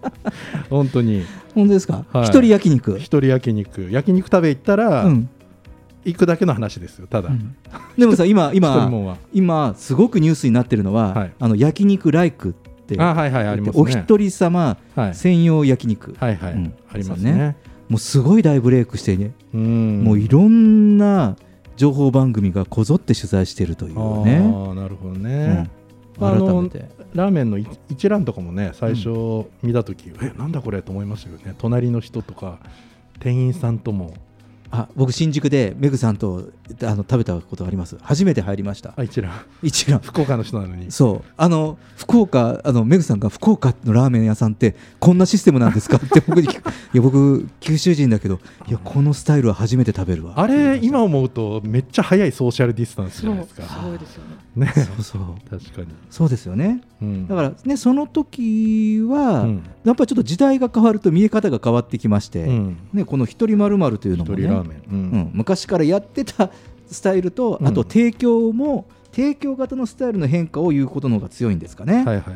[0.69, 1.23] 本当に。
[1.53, 2.23] 本当ですか、はい。
[2.23, 2.97] 一人焼肉？
[2.97, 3.87] 一人焼肉。
[3.91, 5.29] 焼肉食べ行ったら、うん。
[6.05, 7.29] 行くだけの話ですよただ、
[7.97, 11.31] でもさ、今、 今は、今、すごくニュースになってるのは、はい。
[11.39, 12.53] あの焼肉ライクっ
[12.87, 13.81] て、あはいはいありますね。
[13.81, 15.15] お一人様はい。
[15.15, 16.15] 専用焼肉。
[16.17, 16.73] はいはい、うん。
[16.91, 17.57] ありますね。
[17.89, 20.03] もうすごい大ブレイクしてね、うん。
[20.03, 21.35] もういろんな
[21.75, 24.41] 情報番組がこぞって取材してるというね。
[24.41, 25.69] ああなるほどね、
[26.19, 26.47] うん。
[26.47, 31.55] 改めてラーメンのい一覧とかもね最初見た時、えなんだこれと思いましたよね。
[31.57, 32.59] 隣の人とか
[33.19, 34.13] 店員さんとも
[34.71, 36.49] あ僕、新宿でメグさんと
[36.83, 37.97] あの食べたことあります。
[38.01, 38.93] 初めて入りました。
[38.95, 39.31] あ一覧
[39.63, 40.91] 一覧福岡の人なのに。
[40.91, 41.31] そう。
[41.37, 45.97] あの福岡あのメグさんが福岡のラーメン屋さんってこんなシステムなんですか？
[45.97, 46.69] って僕に聞く。
[46.93, 50.33] いや僕九州人だけどいやこのスタイルは初めて食べるわ。
[50.35, 53.63] あれ今思うとめっちゃ早いソーシャルディスタンスじゃないですか。
[53.63, 54.23] すごいですよ
[54.55, 54.65] ね。
[54.67, 54.73] ね。
[54.75, 55.21] そうそう。
[55.49, 57.27] 確かに、そうですよね、うん。
[57.27, 59.63] だからねその時は、うん。
[59.85, 62.77] やっぱりちょっと時代が変わると見え方が変わってきまして、うん。
[62.93, 64.83] ね、この一人まるまるというのも、ね、ーメン。
[64.91, 64.97] うん。
[64.97, 65.31] うん。
[65.33, 66.49] 昔からやってた
[66.89, 67.67] スタイルと、うん。
[67.67, 71.97] あと提供も提供型のスタイルの変化を言うことの方が強いんですかね。
[71.97, 72.35] はいはいはい。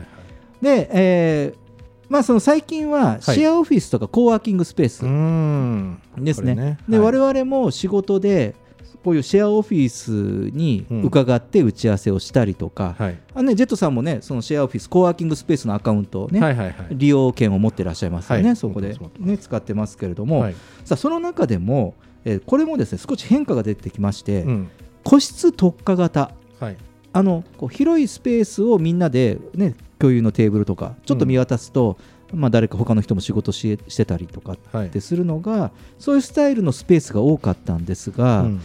[0.62, 1.64] で、えー
[2.10, 6.00] まあ、その最近はシェアオフィスとかコーワーキングスペースうん。
[6.18, 6.54] ですね。
[6.54, 6.78] ね。
[6.88, 7.20] で、はい。
[7.20, 8.56] 我々も仕事で
[9.04, 10.12] こういうシェアオフィス
[10.56, 13.20] に伺って打ち合わせをしたりとか、はい。
[13.34, 16.76] あのね、ジェットさんもねそのシェアオフィスコーワーキングスペースのアカウントをね、はいはいはい。
[16.92, 18.56] 利用権を持ってらっしゃいますよね、はい。
[18.56, 20.54] そこでね、使ってますけれども、はい。
[20.86, 21.96] さあその中でも、
[22.26, 24.70] えーこれもですね少し変化が出てきまして、うん。
[25.04, 26.32] 個室特化型。
[26.60, 26.78] はい。
[27.12, 31.98] あのこう広いスペースをみんなで、ね、共有のテーブルとかちょっと見渡すと、
[32.34, 38.62] まあ、誰か他の人も仕事ししてたりとかってするのが、そういうスタイルのスペースが多かったんですが、うん。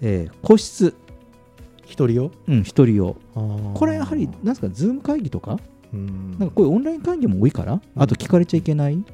[0.00, 0.94] えー個室。
[1.84, 2.30] 一人用？
[2.48, 3.16] うん一人用。
[3.74, 5.58] これやはりなんですかズーム会議とか？
[5.92, 6.30] うん。
[6.38, 9.04] なんかこういうオンライン会議も多いから、あと聞かれちゃいけない、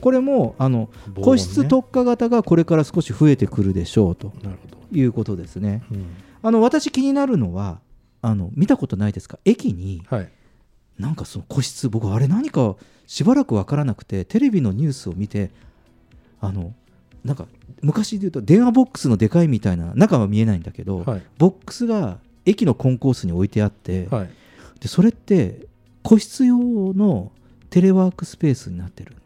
[0.00, 1.22] これもあの、ね。
[1.22, 4.32] 個室特化型がこれから少し増えてくるでしょうと
[4.92, 5.82] いうことですね。
[5.90, 6.06] うん。
[6.42, 7.80] あの私気になるのは
[8.20, 9.38] あの見たことないですか？
[9.44, 10.28] 駅に、はい。
[10.98, 12.76] なんかその個室僕あれ何か
[13.06, 15.50] しばらく分からなくてテレビのニュースを見て
[16.40, 16.74] あの
[17.24, 17.46] なんか
[17.82, 21.22] 昔で言うと電話ボックスのでかいみたいな中は見えないんだけど、はい。
[21.38, 24.30] ボックスが駅のコンコースに置いてあって、はい。
[24.80, 25.66] でそれって
[26.02, 26.58] 個室用
[26.94, 27.32] の
[27.70, 29.16] テレワークスペースになってる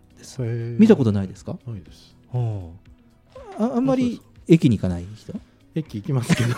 [0.78, 1.58] 見たことないですか？
[1.66, 2.16] ないです。
[2.32, 3.74] あ。
[3.74, 5.32] あんまり駅に行かない人？
[5.74, 6.54] 駅行きますけど。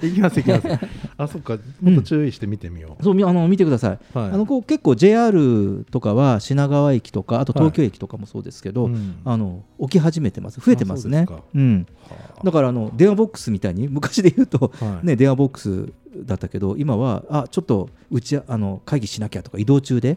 [0.00, 0.86] 行きます行きます。
[1.18, 1.58] あそっか。
[1.82, 4.30] もっと注意して見てみよう、そうみあの見てください、はい。
[4.30, 9.16] あのこう結構 JR とかは品川駅とかあと東京駅とかもそうですけど、うん。
[9.24, 10.60] あの置き始めてます。
[10.60, 11.26] 増えてますね。
[11.54, 11.86] うん、
[12.42, 15.06] だからあの電話ボックスみたいに昔で言うと、はい。
[15.06, 15.92] ね、電話ボックス
[16.24, 20.16] だったけど今はあちょっとうちあの会議しなきゃとか移動中で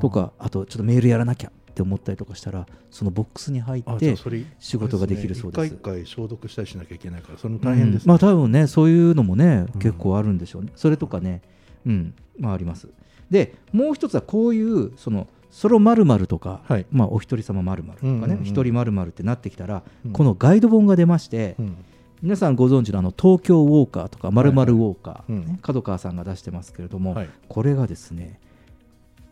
[0.00, 4.16] とかあとちょっとメールやらなきゃって思ったりとかしたらそのボックスに入って
[4.60, 5.66] 仕事ができるそうです。
[5.66, 8.08] 一回一回消毒したりしなきゃいけないからそれも大変です、うん。
[8.08, 10.70] まあ多分ねそういうのもね、結構あるんでしょうね。
[10.76, 11.42] それとかね
[11.84, 12.88] うんまああります。
[13.28, 20.12] でもう一つはこういうそのソロまるとか、まあ、お一人様まるとかね一、人まるってなってきたら、うん。
[20.12, 21.76] このガイド本が出まして、うん。
[22.22, 25.46] 皆さんご存知のあの東京ウォーカーとかまるウォーカー、はいはいうん。
[25.46, 27.28] ね角川さんが出してますけれども、はい。
[27.48, 28.40] これがですね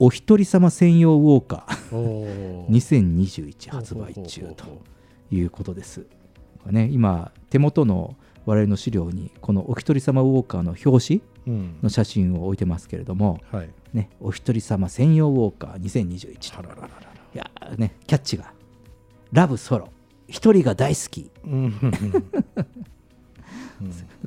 [0.04, 1.96] お一人様専用ウォーカー。
[1.96, 2.66] おー。
[2.66, 4.82] 2021発売中と
[5.30, 6.06] いうことです。
[6.66, 11.76] がね今手元の我々の資料にこのお一人様ウォーカーの表紙うん。
[11.84, 13.70] の写真を置いてますけれども、はい。
[13.92, 16.68] ね、お一人様専用ウォーカー2021と。
[17.34, 18.52] いやーねキャッチが
[19.30, 19.92] ラブソロ。
[20.26, 21.30] 一人が大好き。
[21.44, 21.74] うん。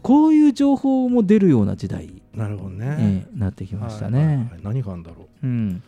[0.01, 4.47] こういう情報も出るような時代なるほどね、ええなってきましたね、はいはいはい。
[4.63, 5.47] 何があるんだろう。
[5.47, 5.83] ん、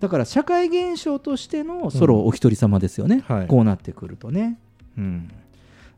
[0.00, 3.46] だから社会現象としてのソロお一人様ですよね、はい。
[3.46, 4.58] こうなってくるとね,、
[4.96, 5.30] うん、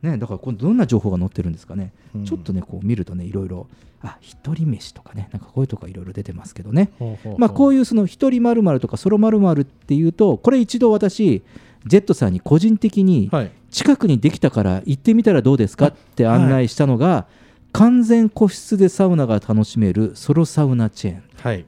[0.02, 2.24] ねだからこれどんな情報が載ってるんですかね、うん。
[2.24, 3.66] ちょっとねこう見るとねいろいろ
[4.00, 5.28] あ一人飯とかね。
[5.32, 6.90] なんかこういうとこいろいろ出てますけどね。
[6.98, 7.38] ほうほうほう。
[7.38, 11.42] まあこういうその一人まるとかソロまるっていうとこれ一度私
[11.86, 13.50] ジェットさんに個人的にはい。
[13.70, 17.26] 近くにできたから行ってみたらどうですかって案内したのが、
[17.72, 21.22] 完全個室でサウナが楽しめるソロサウナチェーン。
[21.42, 21.66] はい。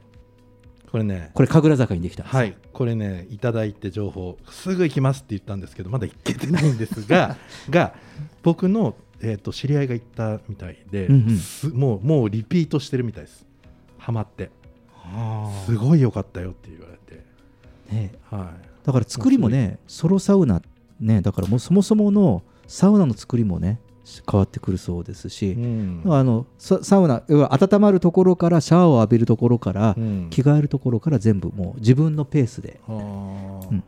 [0.90, 1.30] これね。
[1.34, 2.56] これ神楽坂にできたはい。
[2.72, 4.38] これねいただいて情報。
[4.48, 7.36] すぐ行きますって言ったんですけどまだ行けてないんですが
[7.70, 7.94] が
[8.42, 11.36] 僕の、えー、と知り合いが行ったみたいで、うんうん。
[11.36, 13.46] すもうもうリピートしてるみたいです。
[13.98, 14.50] ハマって。
[15.66, 17.24] すごい良かったよって言われて。
[17.92, 18.12] ね。
[18.30, 18.70] はい。
[18.84, 20.62] だから作りもねソロサウナ
[21.00, 23.80] ねだからもうそもそものサウナの作りもね
[24.30, 26.02] 変わってくるそうですし、うん。
[26.06, 30.28] あのササウナ温まるところからシャワーを浴びるところから、うん。
[30.30, 32.80] 着替えるところから全部もう自分のペースで。
[32.88, 33.84] うん。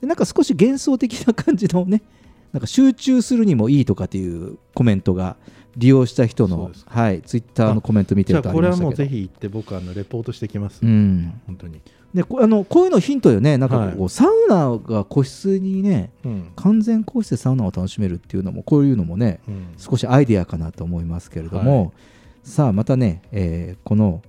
[0.00, 2.02] でなんか少し幻想的な感じのね
[2.52, 5.36] なんか集中するにもいいとかっていうコメントが
[5.76, 8.86] 利用した人の、はい、ツイッターのコメント見てるとあじゃあこれりましたけど。
[8.86, 11.40] はもうぜひ行って僕あのレポートしてきます、うん。
[11.46, 11.80] 本当に
[12.14, 13.56] でこあのこういうのヒントよね。
[13.56, 14.08] なんかこう、はい。
[14.08, 16.52] サウナが個室にね、うん。
[16.56, 19.74] 完全個室でサウナを楽しめるっていうのもこういうのもね、うん。
[19.76, 21.90] 少しアイデアかなと思いますけれども、はい。
[22.42, 24.22] さあまたね、えーこの、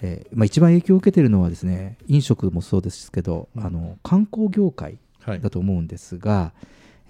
[0.00, 5.40] えーまあ、一番影響を受けているのはですね飲食もそうですけど、あの観光業界はい。
[5.40, 6.52] だと思うんですが、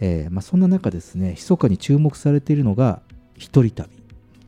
[0.00, 3.00] えーまあ、そんな中ですね密かに注目されているのが
[3.36, 3.88] 一人旅。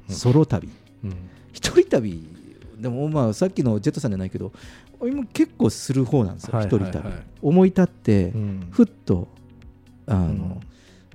[0.08, 0.68] ソロ旅、
[1.04, 1.14] うん。
[1.52, 2.26] 一人旅
[2.78, 4.52] でもまあさっきのジェットさんじゃないけど
[5.02, 7.14] 今結構する方なんですよ、はい一人旅、はい。
[7.14, 8.68] はい思い立って、うん。
[8.70, 9.28] ふっと
[10.06, 10.60] あの、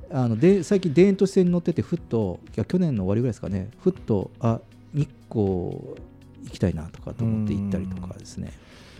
[0.10, 4.60] あので最近田園都市線に乗っててふっといや去年の終わりぐらいですかねふっとあ
[4.94, 5.96] 日光行
[6.52, 8.54] きたいなとかと思って行ったりとかですね、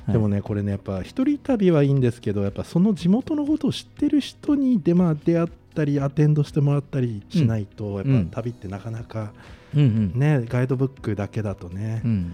[0.06, 0.14] はい。
[0.14, 9.34] でもねこれねやっぱ一人旅はいいんですけどやっぱその地元のことを知ってる人にで、まあ、出会ったりアテンドしてもらったりしないと、うんやっぱ旅ってなかなか、
[9.76, 10.20] うんうん。
[10.20, 12.34] ねガイドブックだけだとね、うんうん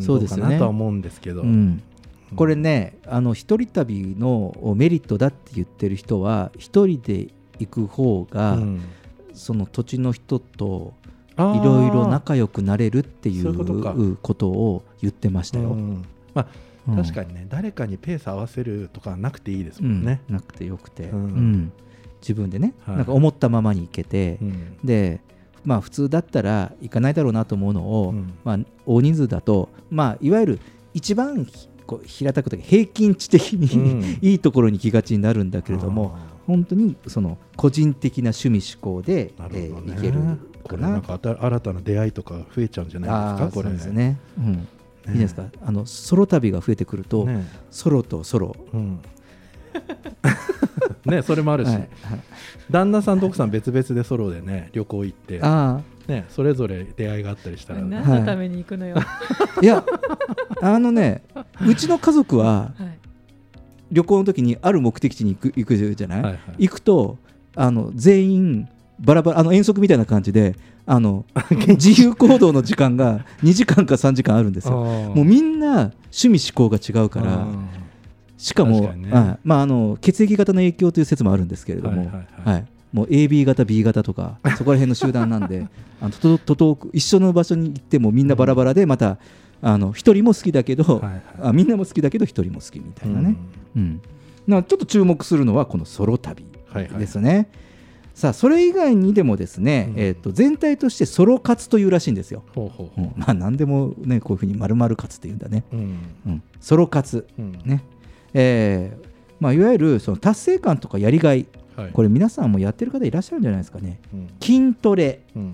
[0.00, 0.42] そうですよね。
[0.42, 1.82] どかなとは思うんですけど、うん。
[2.36, 7.28] これねあの一人旅のメリットだって言ってる人は一人で
[7.58, 8.80] 行く方が、うん。
[9.32, 10.92] その土地の人と
[11.38, 15.70] いろいろ仲良くなれるっていそうことを言ってましたよ。
[15.70, 16.04] うん。
[16.34, 16.46] まあ
[16.88, 16.96] うん。
[16.96, 21.10] 確かにね誰かにペース合わせるとかなくていいですもんね、うんなくてよくて、
[22.20, 22.96] 自分でね、はい。
[22.96, 24.76] なんか思ったままに行けて、うん。
[24.84, 25.20] で
[25.64, 28.32] まあ普通だったら行かないだろうなと思うのを、うん。
[28.44, 30.60] まあ、大人数だと、まあ、いわゆる
[30.94, 34.18] 一番ひこう平たくというか平均値的に、うん。
[34.22, 40.20] いいところに行きがちになるんだけれども本当にその個人的な趣味思考で、なるえー行ける
[40.62, 40.86] こかな。
[40.88, 43.10] れなんか新新たな出会いとか増えちゃうんじゃない
[43.42, 43.54] ですか？
[43.54, 43.68] これ。
[43.68, 44.68] そうですね、うん。
[45.12, 45.44] いいですか？
[45.64, 47.44] あのソロ旅が増えてくると、ね。
[47.70, 48.98] ソロとソロ、うん
[51.04, 51.88] ねそれもあるし、はいはい。
[52.70, 58.96] 旦那さんと奥さん別々でソロでね旅行行ってあねそれぞれ出会いがあったりしたら、何のために行くのよ。
[59.62, 59.84] いや
[60.60, 61.22] あのね
[61.66, 62.98] うちの家族ははい。
[63.92, 66.40] 旅行の時にある目的地に行く行くじゃない、はいはい。
[66.58, 67.18] 行くと
[67.56, 68.68] あの全員
[69.00, 70.54] バラバラあの遠足みたいな感じで
[70.86, 74.74] あの 自由行動の時間が2時間か3時間あるんですよ。
[74.74, 77.68] もうみんな趣味思考が違うからうん
[78.40, 79.12] しかもね。
[79.12, 79.38] はい。
[79.44, 82.54] まあ、あの血液型の影響という説もあるんですけれども、はいはいはい。
[82.54, 82.66] はい。
[82.92, 85.68] もう AB 型 B 型とか そこら辺の集団なんで
[86.00, 89.18] あのととと一緒の場所に行ってもみんなバラバラでまた
[89.62, 91.02] あの一人も好きだけど、
[91.38, 93.36] あみんなも好きだけど一人も好きみたいなね、
[93.76, 94.00] うん。
[94.48, 96.46] なちょっと注目するのはこのソロ旅
[96.98, 97.48] ですね。
[98.14, 102.42] さあそれ以外にでもですね、えー、と全体としてソロ活というらしいんですよ。
[102.54, 103.04] ほうほうほう。
[103.04, 103.12] うん。
[103.16, 105.64] まあ何でもねこういうふうに丸々活っていうんだね。
[105.72, 105.98] うん。
[106.26, 106.42] うん。
[106.58, 107.52] ソロ活、うん。
[107.64, 107.82] ね
[108.34, 109.08] えー
[109.40, 111.90] まあ、いわゆるその達成感とかやりがい、はい。
[111.92, 114.28] これ皆さんもやってる方いらっしゃるんじゃないですかね、うん。
[114.40, 115.52] 筋トレうん。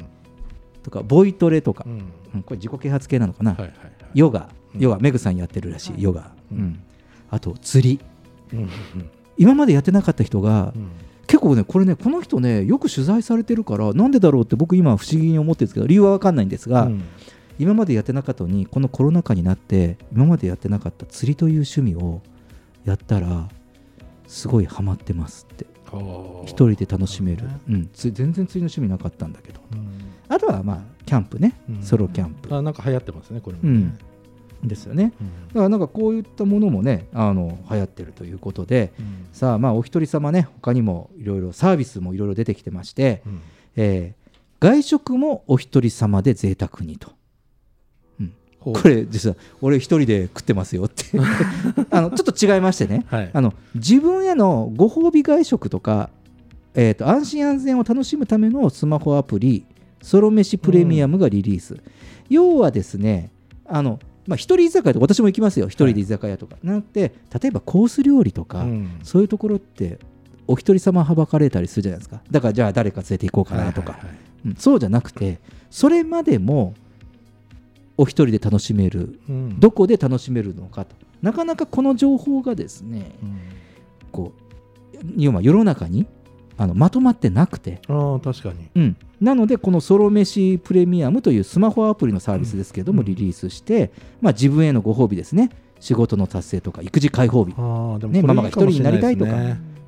[0.83, 1.93] とかボイトレとか、うん。
[2.35, 3.73] うんこれ自己啓発系なのかな、はいはい
[4.15, 4.49] ヨガ。
[4.79, 4.99] ヨガ。
[4.99, 6.81] メグさんやってるらしい、ヨガ、うん。
[7.31, 8.01] あと釣り。
[9.39, 10.89] 今までやってなかった人が、うん。
[11.27, 17.05] 結構ねこれねこの人ねよく取材されてるからなんでだろうって僕今不思議に思ってるんですけど理由は分かんないんですが、うん。
[17.59, 22.21] 今までやってなかったのにこのコロナ禍になって今までやってなかった釣りという趣味を
[22.87, 23.49] やったら
[24.27, 25.67] すごいハマってますって。
[26.45, 29.61] 一人で楽しめる、うん、つ全然釣りの趣味なかったんだけど、
[30.29, 31.83] あとはまあキャンプね、うん。
[31.83, 33.95] ソロキャンプ、あなんか流行ってますねこれもね。
[34.63, 35.13] うん、ですよね、
[35.49, 38.93] だからなんかこういったものもねあの流行ってるということで、
[39.33, 43.23] さあまあお一人様ね他にもいろいろサービスもいろいろ出てきてまして、
[43.77, 44.27] えー
[44.59, 47.13] 外食もお一人様で贅沢にと。
[48.73, 51.05] これ実は俺一人で食ってますよって。
[51.91, 53.31] あのちょっと違いましてね、はい。
[53.33, 56.11] あの自分へのご褒美外食とか、
[56.75, 59.65] えー、と安心安全を楽しむためのスマホアプリ
[60.03, 61.77] ソロ飯プレミアムがリリース、
[62.29, 63.31] 要はですね
[63.67, 65.67] あの、まあ、一人居酒屋とか私も行きますよ。
[65.67, 68.89] 一人で居酒屋とか、なんて例えばコース料理とか、うん。
[69.05, 69.99] そういうところって
[70.49, 72.21] お一人様はばかれたりするじゃないですか。
[72.31, 74.27] だからじゃあ誰か連れて行こうかなとか、うん
[74.59, 75.41] そうじゃなくて
[75.71, 76.75] それまでも
[77.99, 79.61] お一人で楽しめる、うん。
[79.61, 80.95] どこで楽しめるのかと。
[81.23, 83.13] なかなかこの情報がですね、
[84.13, 84.47] こう
[85.17, 86.07] 要は世の中に
[86.59, 88.69] あのまとまってなくて、ああ確かに。
[88.75, 93.91] うん、なのでこのソロ飯プレミアムというスマホアプリのサービスですけれども、リリースして、
[94.21, 95.51] まあ、自分へのご褒美ですね。
[95.81, 97.51] 仕事の達成とか育児解放日。
[98.09, 99.33] ね、ママが一人になりたいとか。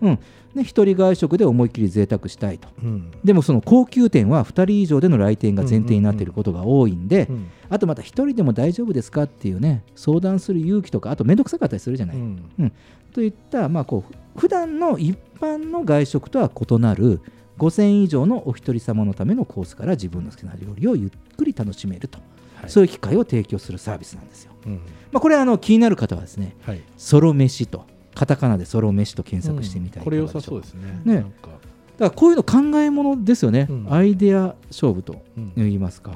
[0.02, 0.18] うん
[0.58, 3.10] ね、一人外食で思いっきり贅沢したいと、うん。
[3.24, 7.50] でもその高級店は2人以上での来店が前提になっていることが多いんで、うん。
[7.70, 12.42] あとまた一人でも大丈夫ですかっていうね相談する勇気とかあと面倒くさかったりするじゃない、うん。
[12.58, 12.72] うん。
[13.12, 17.20] といった、まあ、こう普段の一般の外食とは異なる
[17.58, 22.20] 5000円以上のお一人様のためのコースから自分の好きな料理をゆっくり楽しめると、
[22.68, 24.52] そういう機会を提供するサービスなんですよ。
[24.66, 24.74] うん。
[25.10, 26.80] まあ、これあの気になる方はですね、はい。
[26.96, 27.84] ソロ飯と
[28.18, 30.04] カタカナでソロ飯と検索してみたい、うん。
[30.04, 31.00] これ良さそうですね。
[31.04, 31.14] ね。
[31.14, 31.50] なんか。
[31.50, 31.60] だか
[32.00, 33.86] らこういうの考えものですよね、うん。
[33.94, 35.22] アイデア勝負と
[35.56, 36.10] 言いますか、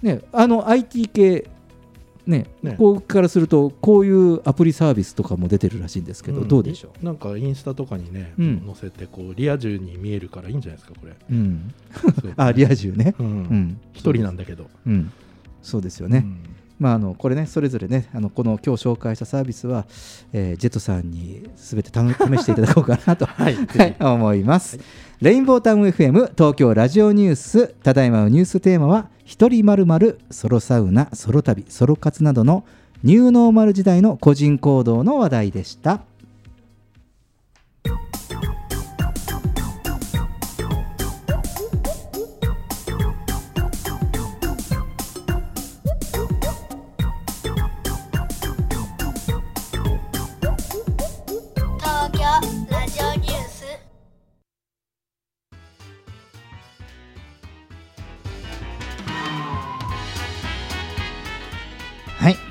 [0.00, 1.50] ね、あの IT 系
[2.24, 2.46] ね。
[2.62, 2.76] ね。
[2.78, 6.48] ここからするとこういうアプリサービスとかも出てるらしいんですけど、ん。
[6.48, 8.62] どうでしょなんかインスタとかにね、うん。
[8.64, 11.74] 載せてこうリア充に見えるからいいんじゃないですかこれ、う、うん。
[12.22, 13.80] そう、 あリア充ね、うん。
[13.92, 15.10] 一人なんだけど、うん、
[15.62, 16.24] そうですよね、
[16.80, 19.86] まあ、あのこれねそれぞれねあのこの今日紹介したサービスは、
[20.32, 21.94] えージェットさんにすべて試
[22.38, 23.56] していただこうかなと、 はい
[24.00, 24.78] 思います、
[25.20, 32.64] レインボータウン FM 東京ラジオニュースただいまのニューステーマは一人まるまるソロサウナソロ旅ソロ活などの
[33.02, 36.00] ニューノーマル時代の個人行動の話題でした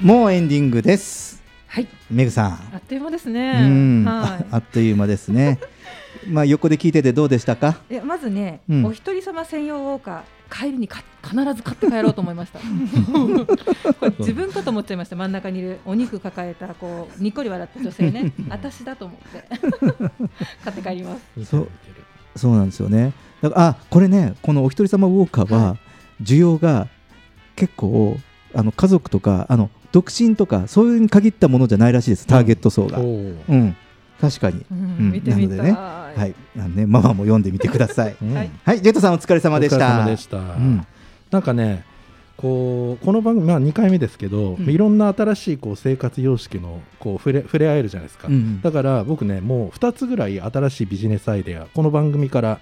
[0.02, 1.42] もうエンディングです。
[1.68, 1.88] はい。
[2.10, 2.52] メグさん。
[2.74, 5.60] あっという間ですうねん、はああっという間ですね。
[6.28, 7.80] まあ横で聞いててどうでしたか？
[7.90, 8.86] いいやまずね、うん。
[8.86, 12.60] お一人様専用ウォーカー帰りにか必ず買って帰ろうと思いました。
[14.20, 15.18] 自分かと思っちゃいました。
[15.18, 18.32] 真ん中にいるお肉抱えたこうにっこり笑った女性ね。
[18.50, 19.48] 私だと思って。
[20.64, 21.46] 買って帰ります。
[21.46, 21.70] そう
[22.38, 23.12] そうなんですよね。
[23.42, 25.76] だからあこれねこのお一人様ウォーカーは
[26.24, 26.88] 需要が
[27.58, 28.18] 結構
[28.56, 32.28] あの家族とかあの独身とかそういうに限ったものじゃないらしいです。
[32.28, 33.00] ターゲット層が。
[33.00, 33.06] おう。
[33.06, 33.76] ーん、
[34.20, 34.66] 確かに。
[34.72, 35.12] うん。
[35.12, 35.58] 見てみたい。
[35.58, 38.16] なのでね、はい、あのねママも読んでみてください。
[38.22, 38.34] うん。
[38.34, 38.52] はい。
[38.66, 39.78] はい、ジェットさんお疲れ様でした。
[39.78, 40.86] お疲れ様でした、うん。
[41.32, 41.86] なんかね
[42.38, 44.70] こうこの番組、まあ、2回目ですけど、うん。
[44.70, 48.62] いろんな新しいこう生活様式のこう触れ触れ合えるじゃないですか、うんうん。
[48.62, 52.60] だから僕ねもう2つぐらい新しいビジネスアイデアこの番組から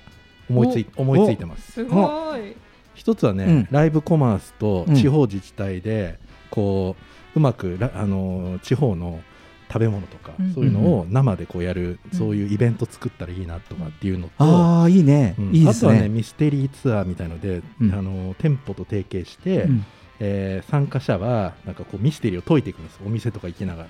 [0.50, 1.74] 思いついお思いついてます。
[1.74, 2.56] すごい。
[2.96, 3.68] 一つはね、うん。
[3.70, 6.20] ライブコマースとうん地方自治体で
[6.50, 7.04] こう
[7.38, 9.22] うまくらあの地方の
[9.70, 10.54] 食べ物とか、うん。
[10.54, 15.56] そういうのを生でこうやる、そういうイベント作ったらいいなとかっていうのと、ああいいね、うん。
[15.56, 16.10] いいですあとはねね。
[16.10, 17.94] ミステリーツアーみたいので、うん。
[17.94, 19.86] あの店舗と提携して、うん。
[20.20, 23.90] えー参加者はなんかこうミステリーを解いていくんですお店とか行きながら、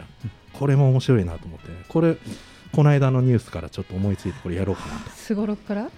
[0.52, 1.78] これも面白いなと思ってね。
[1.88, 2.18] これ
[2.74, 5.10] この間のニュースからちょっと思いついてこれやろうかなと。
[5.12, 5.90] すごろくから？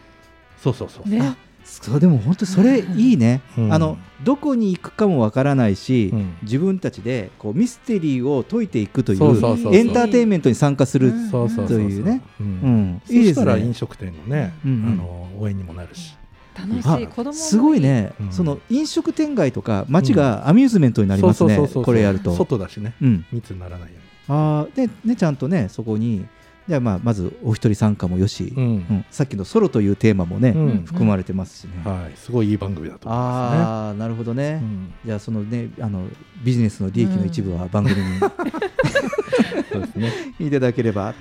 [0.62, 1.10] そうそうそう。
[1.10, 3.74] ねそうでも本当それいいね、うん。
[3.74, 6.38] あのどこに行くかもわからないし、うん。
[6.44, 9.76] 自分たちでこうミステリーを解いていくといそうそうそうそう。
[9.76, 11.20] エンターテインメントに参加するとい
[12.00, 12.22] うね、
[13.06, 13.74] そしたら飲ね。
[13.74, 14.88] 食店のね、うんうん。
[14.88, 16.16] あの応援にもなるし。
[16.58, 18.32] 楽しあい子供もすごいね、うん。
[18.34, 22.36] その飲食店街とか街がアミューズメントになりますね、これやると。
[22.36, 26.26] 外だしね、うん、密にならないよあーでねちゃんとねそこに
[26.70, 28.64] じゃあまあまずお一人参加もよし、うん。
[28.64, 29.06] うん。
[29.10, 30.84] さっきのソロというテーマもね、うん。
[30.86, 31.82] 含まれてますしね。
[31.84, 34.62] はい、すごいいい番組だと思いまああなるほどね、
[35.04, 36.08] じゃあそのねあの
[36.44, 38.32] ビジネスの利益の一部は番組に、すね。
[39.72, 40.14] そうですね。
[40.40, 41.16] いただければ。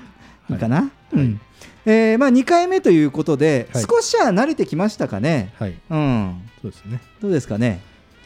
[0.51, 1.41] いいかな、うん。
[1.85, 3.83] えーまあ、2回目ということで、はい。
[3.83, 5.75] 少しは慣れてきましたかね、はい。
[5.91, 7.01] うん、そうですね。
[7.21, 7.81] どうですかね？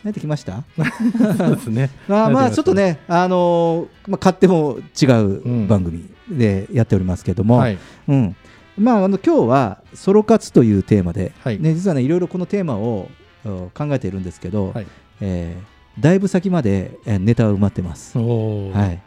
[0.05, 0.63] 慣れてきました？
[1.37, 1.91] そうですね。
[2.09, 7.79] まあまあちょっとね、あのーまあ、勝手も違う番組でやっておりますけども、はい。
[8.09, 8.37] うん。
[8.79, 11.61] まあ、あの今日はソロ活というテーマで、はい。
[11.61, 13.09] ね、実はねいろいろこのテーマを
[13.45, 14.87] お考えているんですけど、はい。
[15.21, 18.17] えーだいぶ先までえーネタは埋まってます。
[18.17, 19.03] はい。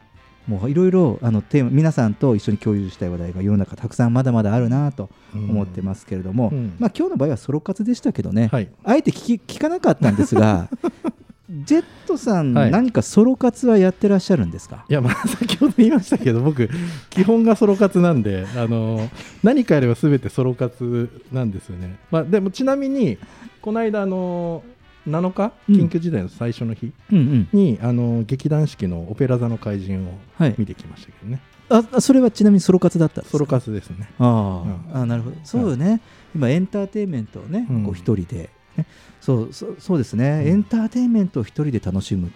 [0.48, 6.76] もういろいろあのテーマ皆さんと一緒に共有したい話題が世の中たくさんまだまだあるなと思ってますけれども、うん。
[6.78, 8.70] まあ、今日の場合はソロ活でしたけどね、はい。
[8.84, 10.70] あえて聞き聞かなかったんですが
[11.50, 12.72] ジェットさん、はい。
[12.72, 14.86] 何かソロ活はやってらっしゃるんですか？
[14.90, 16.68] いやまあ 先ほど言いましたけど僕
[17.12, 19.10] 基本がソロ活なんであの
[19.44, 23.18] 何かやれば全てソロ活なんですよね、まあ、でもちなみに
[23.62, 24.64] この間あの
[25.08, 25.76] 7日うん。
[25.76, 27.48] 緊急事態の最初の日うんうん。
[27.54, 30.56] に、あの劇団四季の「オペラ座の怪人」をはい。
[30.58, 31.40] 見てきましたけどね、
[31.70, 33.38] ああそれはちなみにソロ活だったんですか？
[33.38, 34.10] ソロ活ですね。
[34.18, 34.98] あうん。
[34.98, 35.36] あ、あなるほど。
[35.44, 36.02] そうよね、
[36.36, 37.84] 今エンターテインメントをね、うん。
[37.84, 38.86] こう一人で、ね、
[39.22, 42.32] そうそうそうですね、エンターテインメントを一人で楽しむっ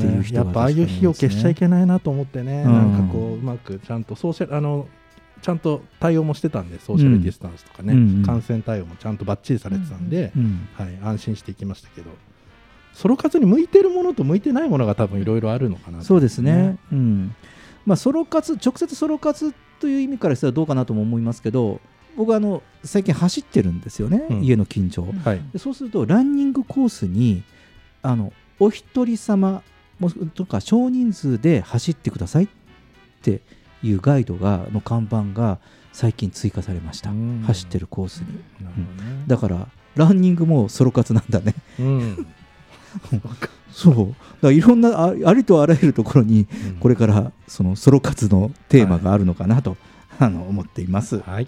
[0.00, 2.72] いうね人がやっぱああいう日を消しちゃいけないなと思ってね、うん。
[2.72, 4.88] なんかこううまくちゃんとソーシャルあの
[5.42, 8.22] ちゃんと対応もしてたんでソーシャルディスタンスとかね、うんうん。
[8.24, 12.10] 感染対応もちゃんとバッチリされてたんで、うんはい、安心していきましたけど。
[12.94, 16.04] ソロ活に向いてるものと向いてないものが多分いろいろあるのかなと。
[16.04, 17.34] そうですね、うん。
[17.86, 21.80] まあ、ソロ活直接ソロ活という意味からしたらどうかなとも思いますけど
[22.18, 24.42] 僕あの最近走ってるんですよね、うん。
[24.42, 25.02] 家の近所。
[25.02, 25.40] を、はい。
[25.52, 27.44] でそうするとランニングコースに
[28.02, 29.62] あのお一人様
[30.00, 32.48] もとか少人数で走ってくださいっ
[33.22, 33.40] て
[33.84, 35.58] いうガイドがの看板が
[35.92, 37.10] 最近追加されました。
[37.10, 37.44] うん。
[37.46, 38.26] 走ってるコースに、
[38.64, 39.24] なるほどね。
[39.28, 41.54] だからランニングもソロ活なんだね。
[41.78, 42.26] うん。
[43.70, 43.94] そう。
[43.94, 46.48] だからいろんなあありとあらゆるところに
[46.80, 49.76] これからそのソロ活のテーマがあるのかなと、
[50.18, 51.20] あの思っています。
[51.20, 51.46] はい、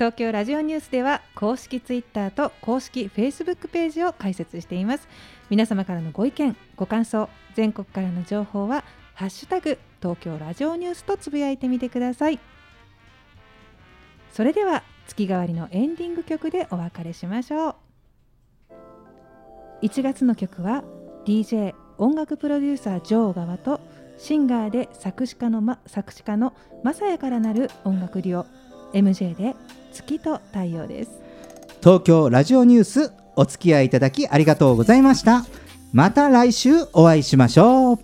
[0.00, 5.06] 東京ラジオニュースでは公式ツイッターと公式フェイスブックページを開設しています。
[5.50, 8.82] 皆様からのご意見ご感想全国からの情報は
[9.12, 12.40] ハッシュタグ東京ラジオニュースとつぶやいてみてください。
[14.32, 17.74] それでは月替わりのエンディング曲でお別れしましょう。
[19.82, 20.82] 1月の曲は
[21.26, 23.82] DJ 音楽プロデューサージョー側と
[24.16, 28.46] シンガーで作詞家の,、ま、作詞家のマサヤからなる音楽デュオ。
[28.92, 29.54] MJ で
[29.92, 31.10] 月と太陽です
[31.80, 35.46] 東京ラジオニュースお付き合いいただきありがとうございました。
[35.92, 37.98] また来週お会いしましょう。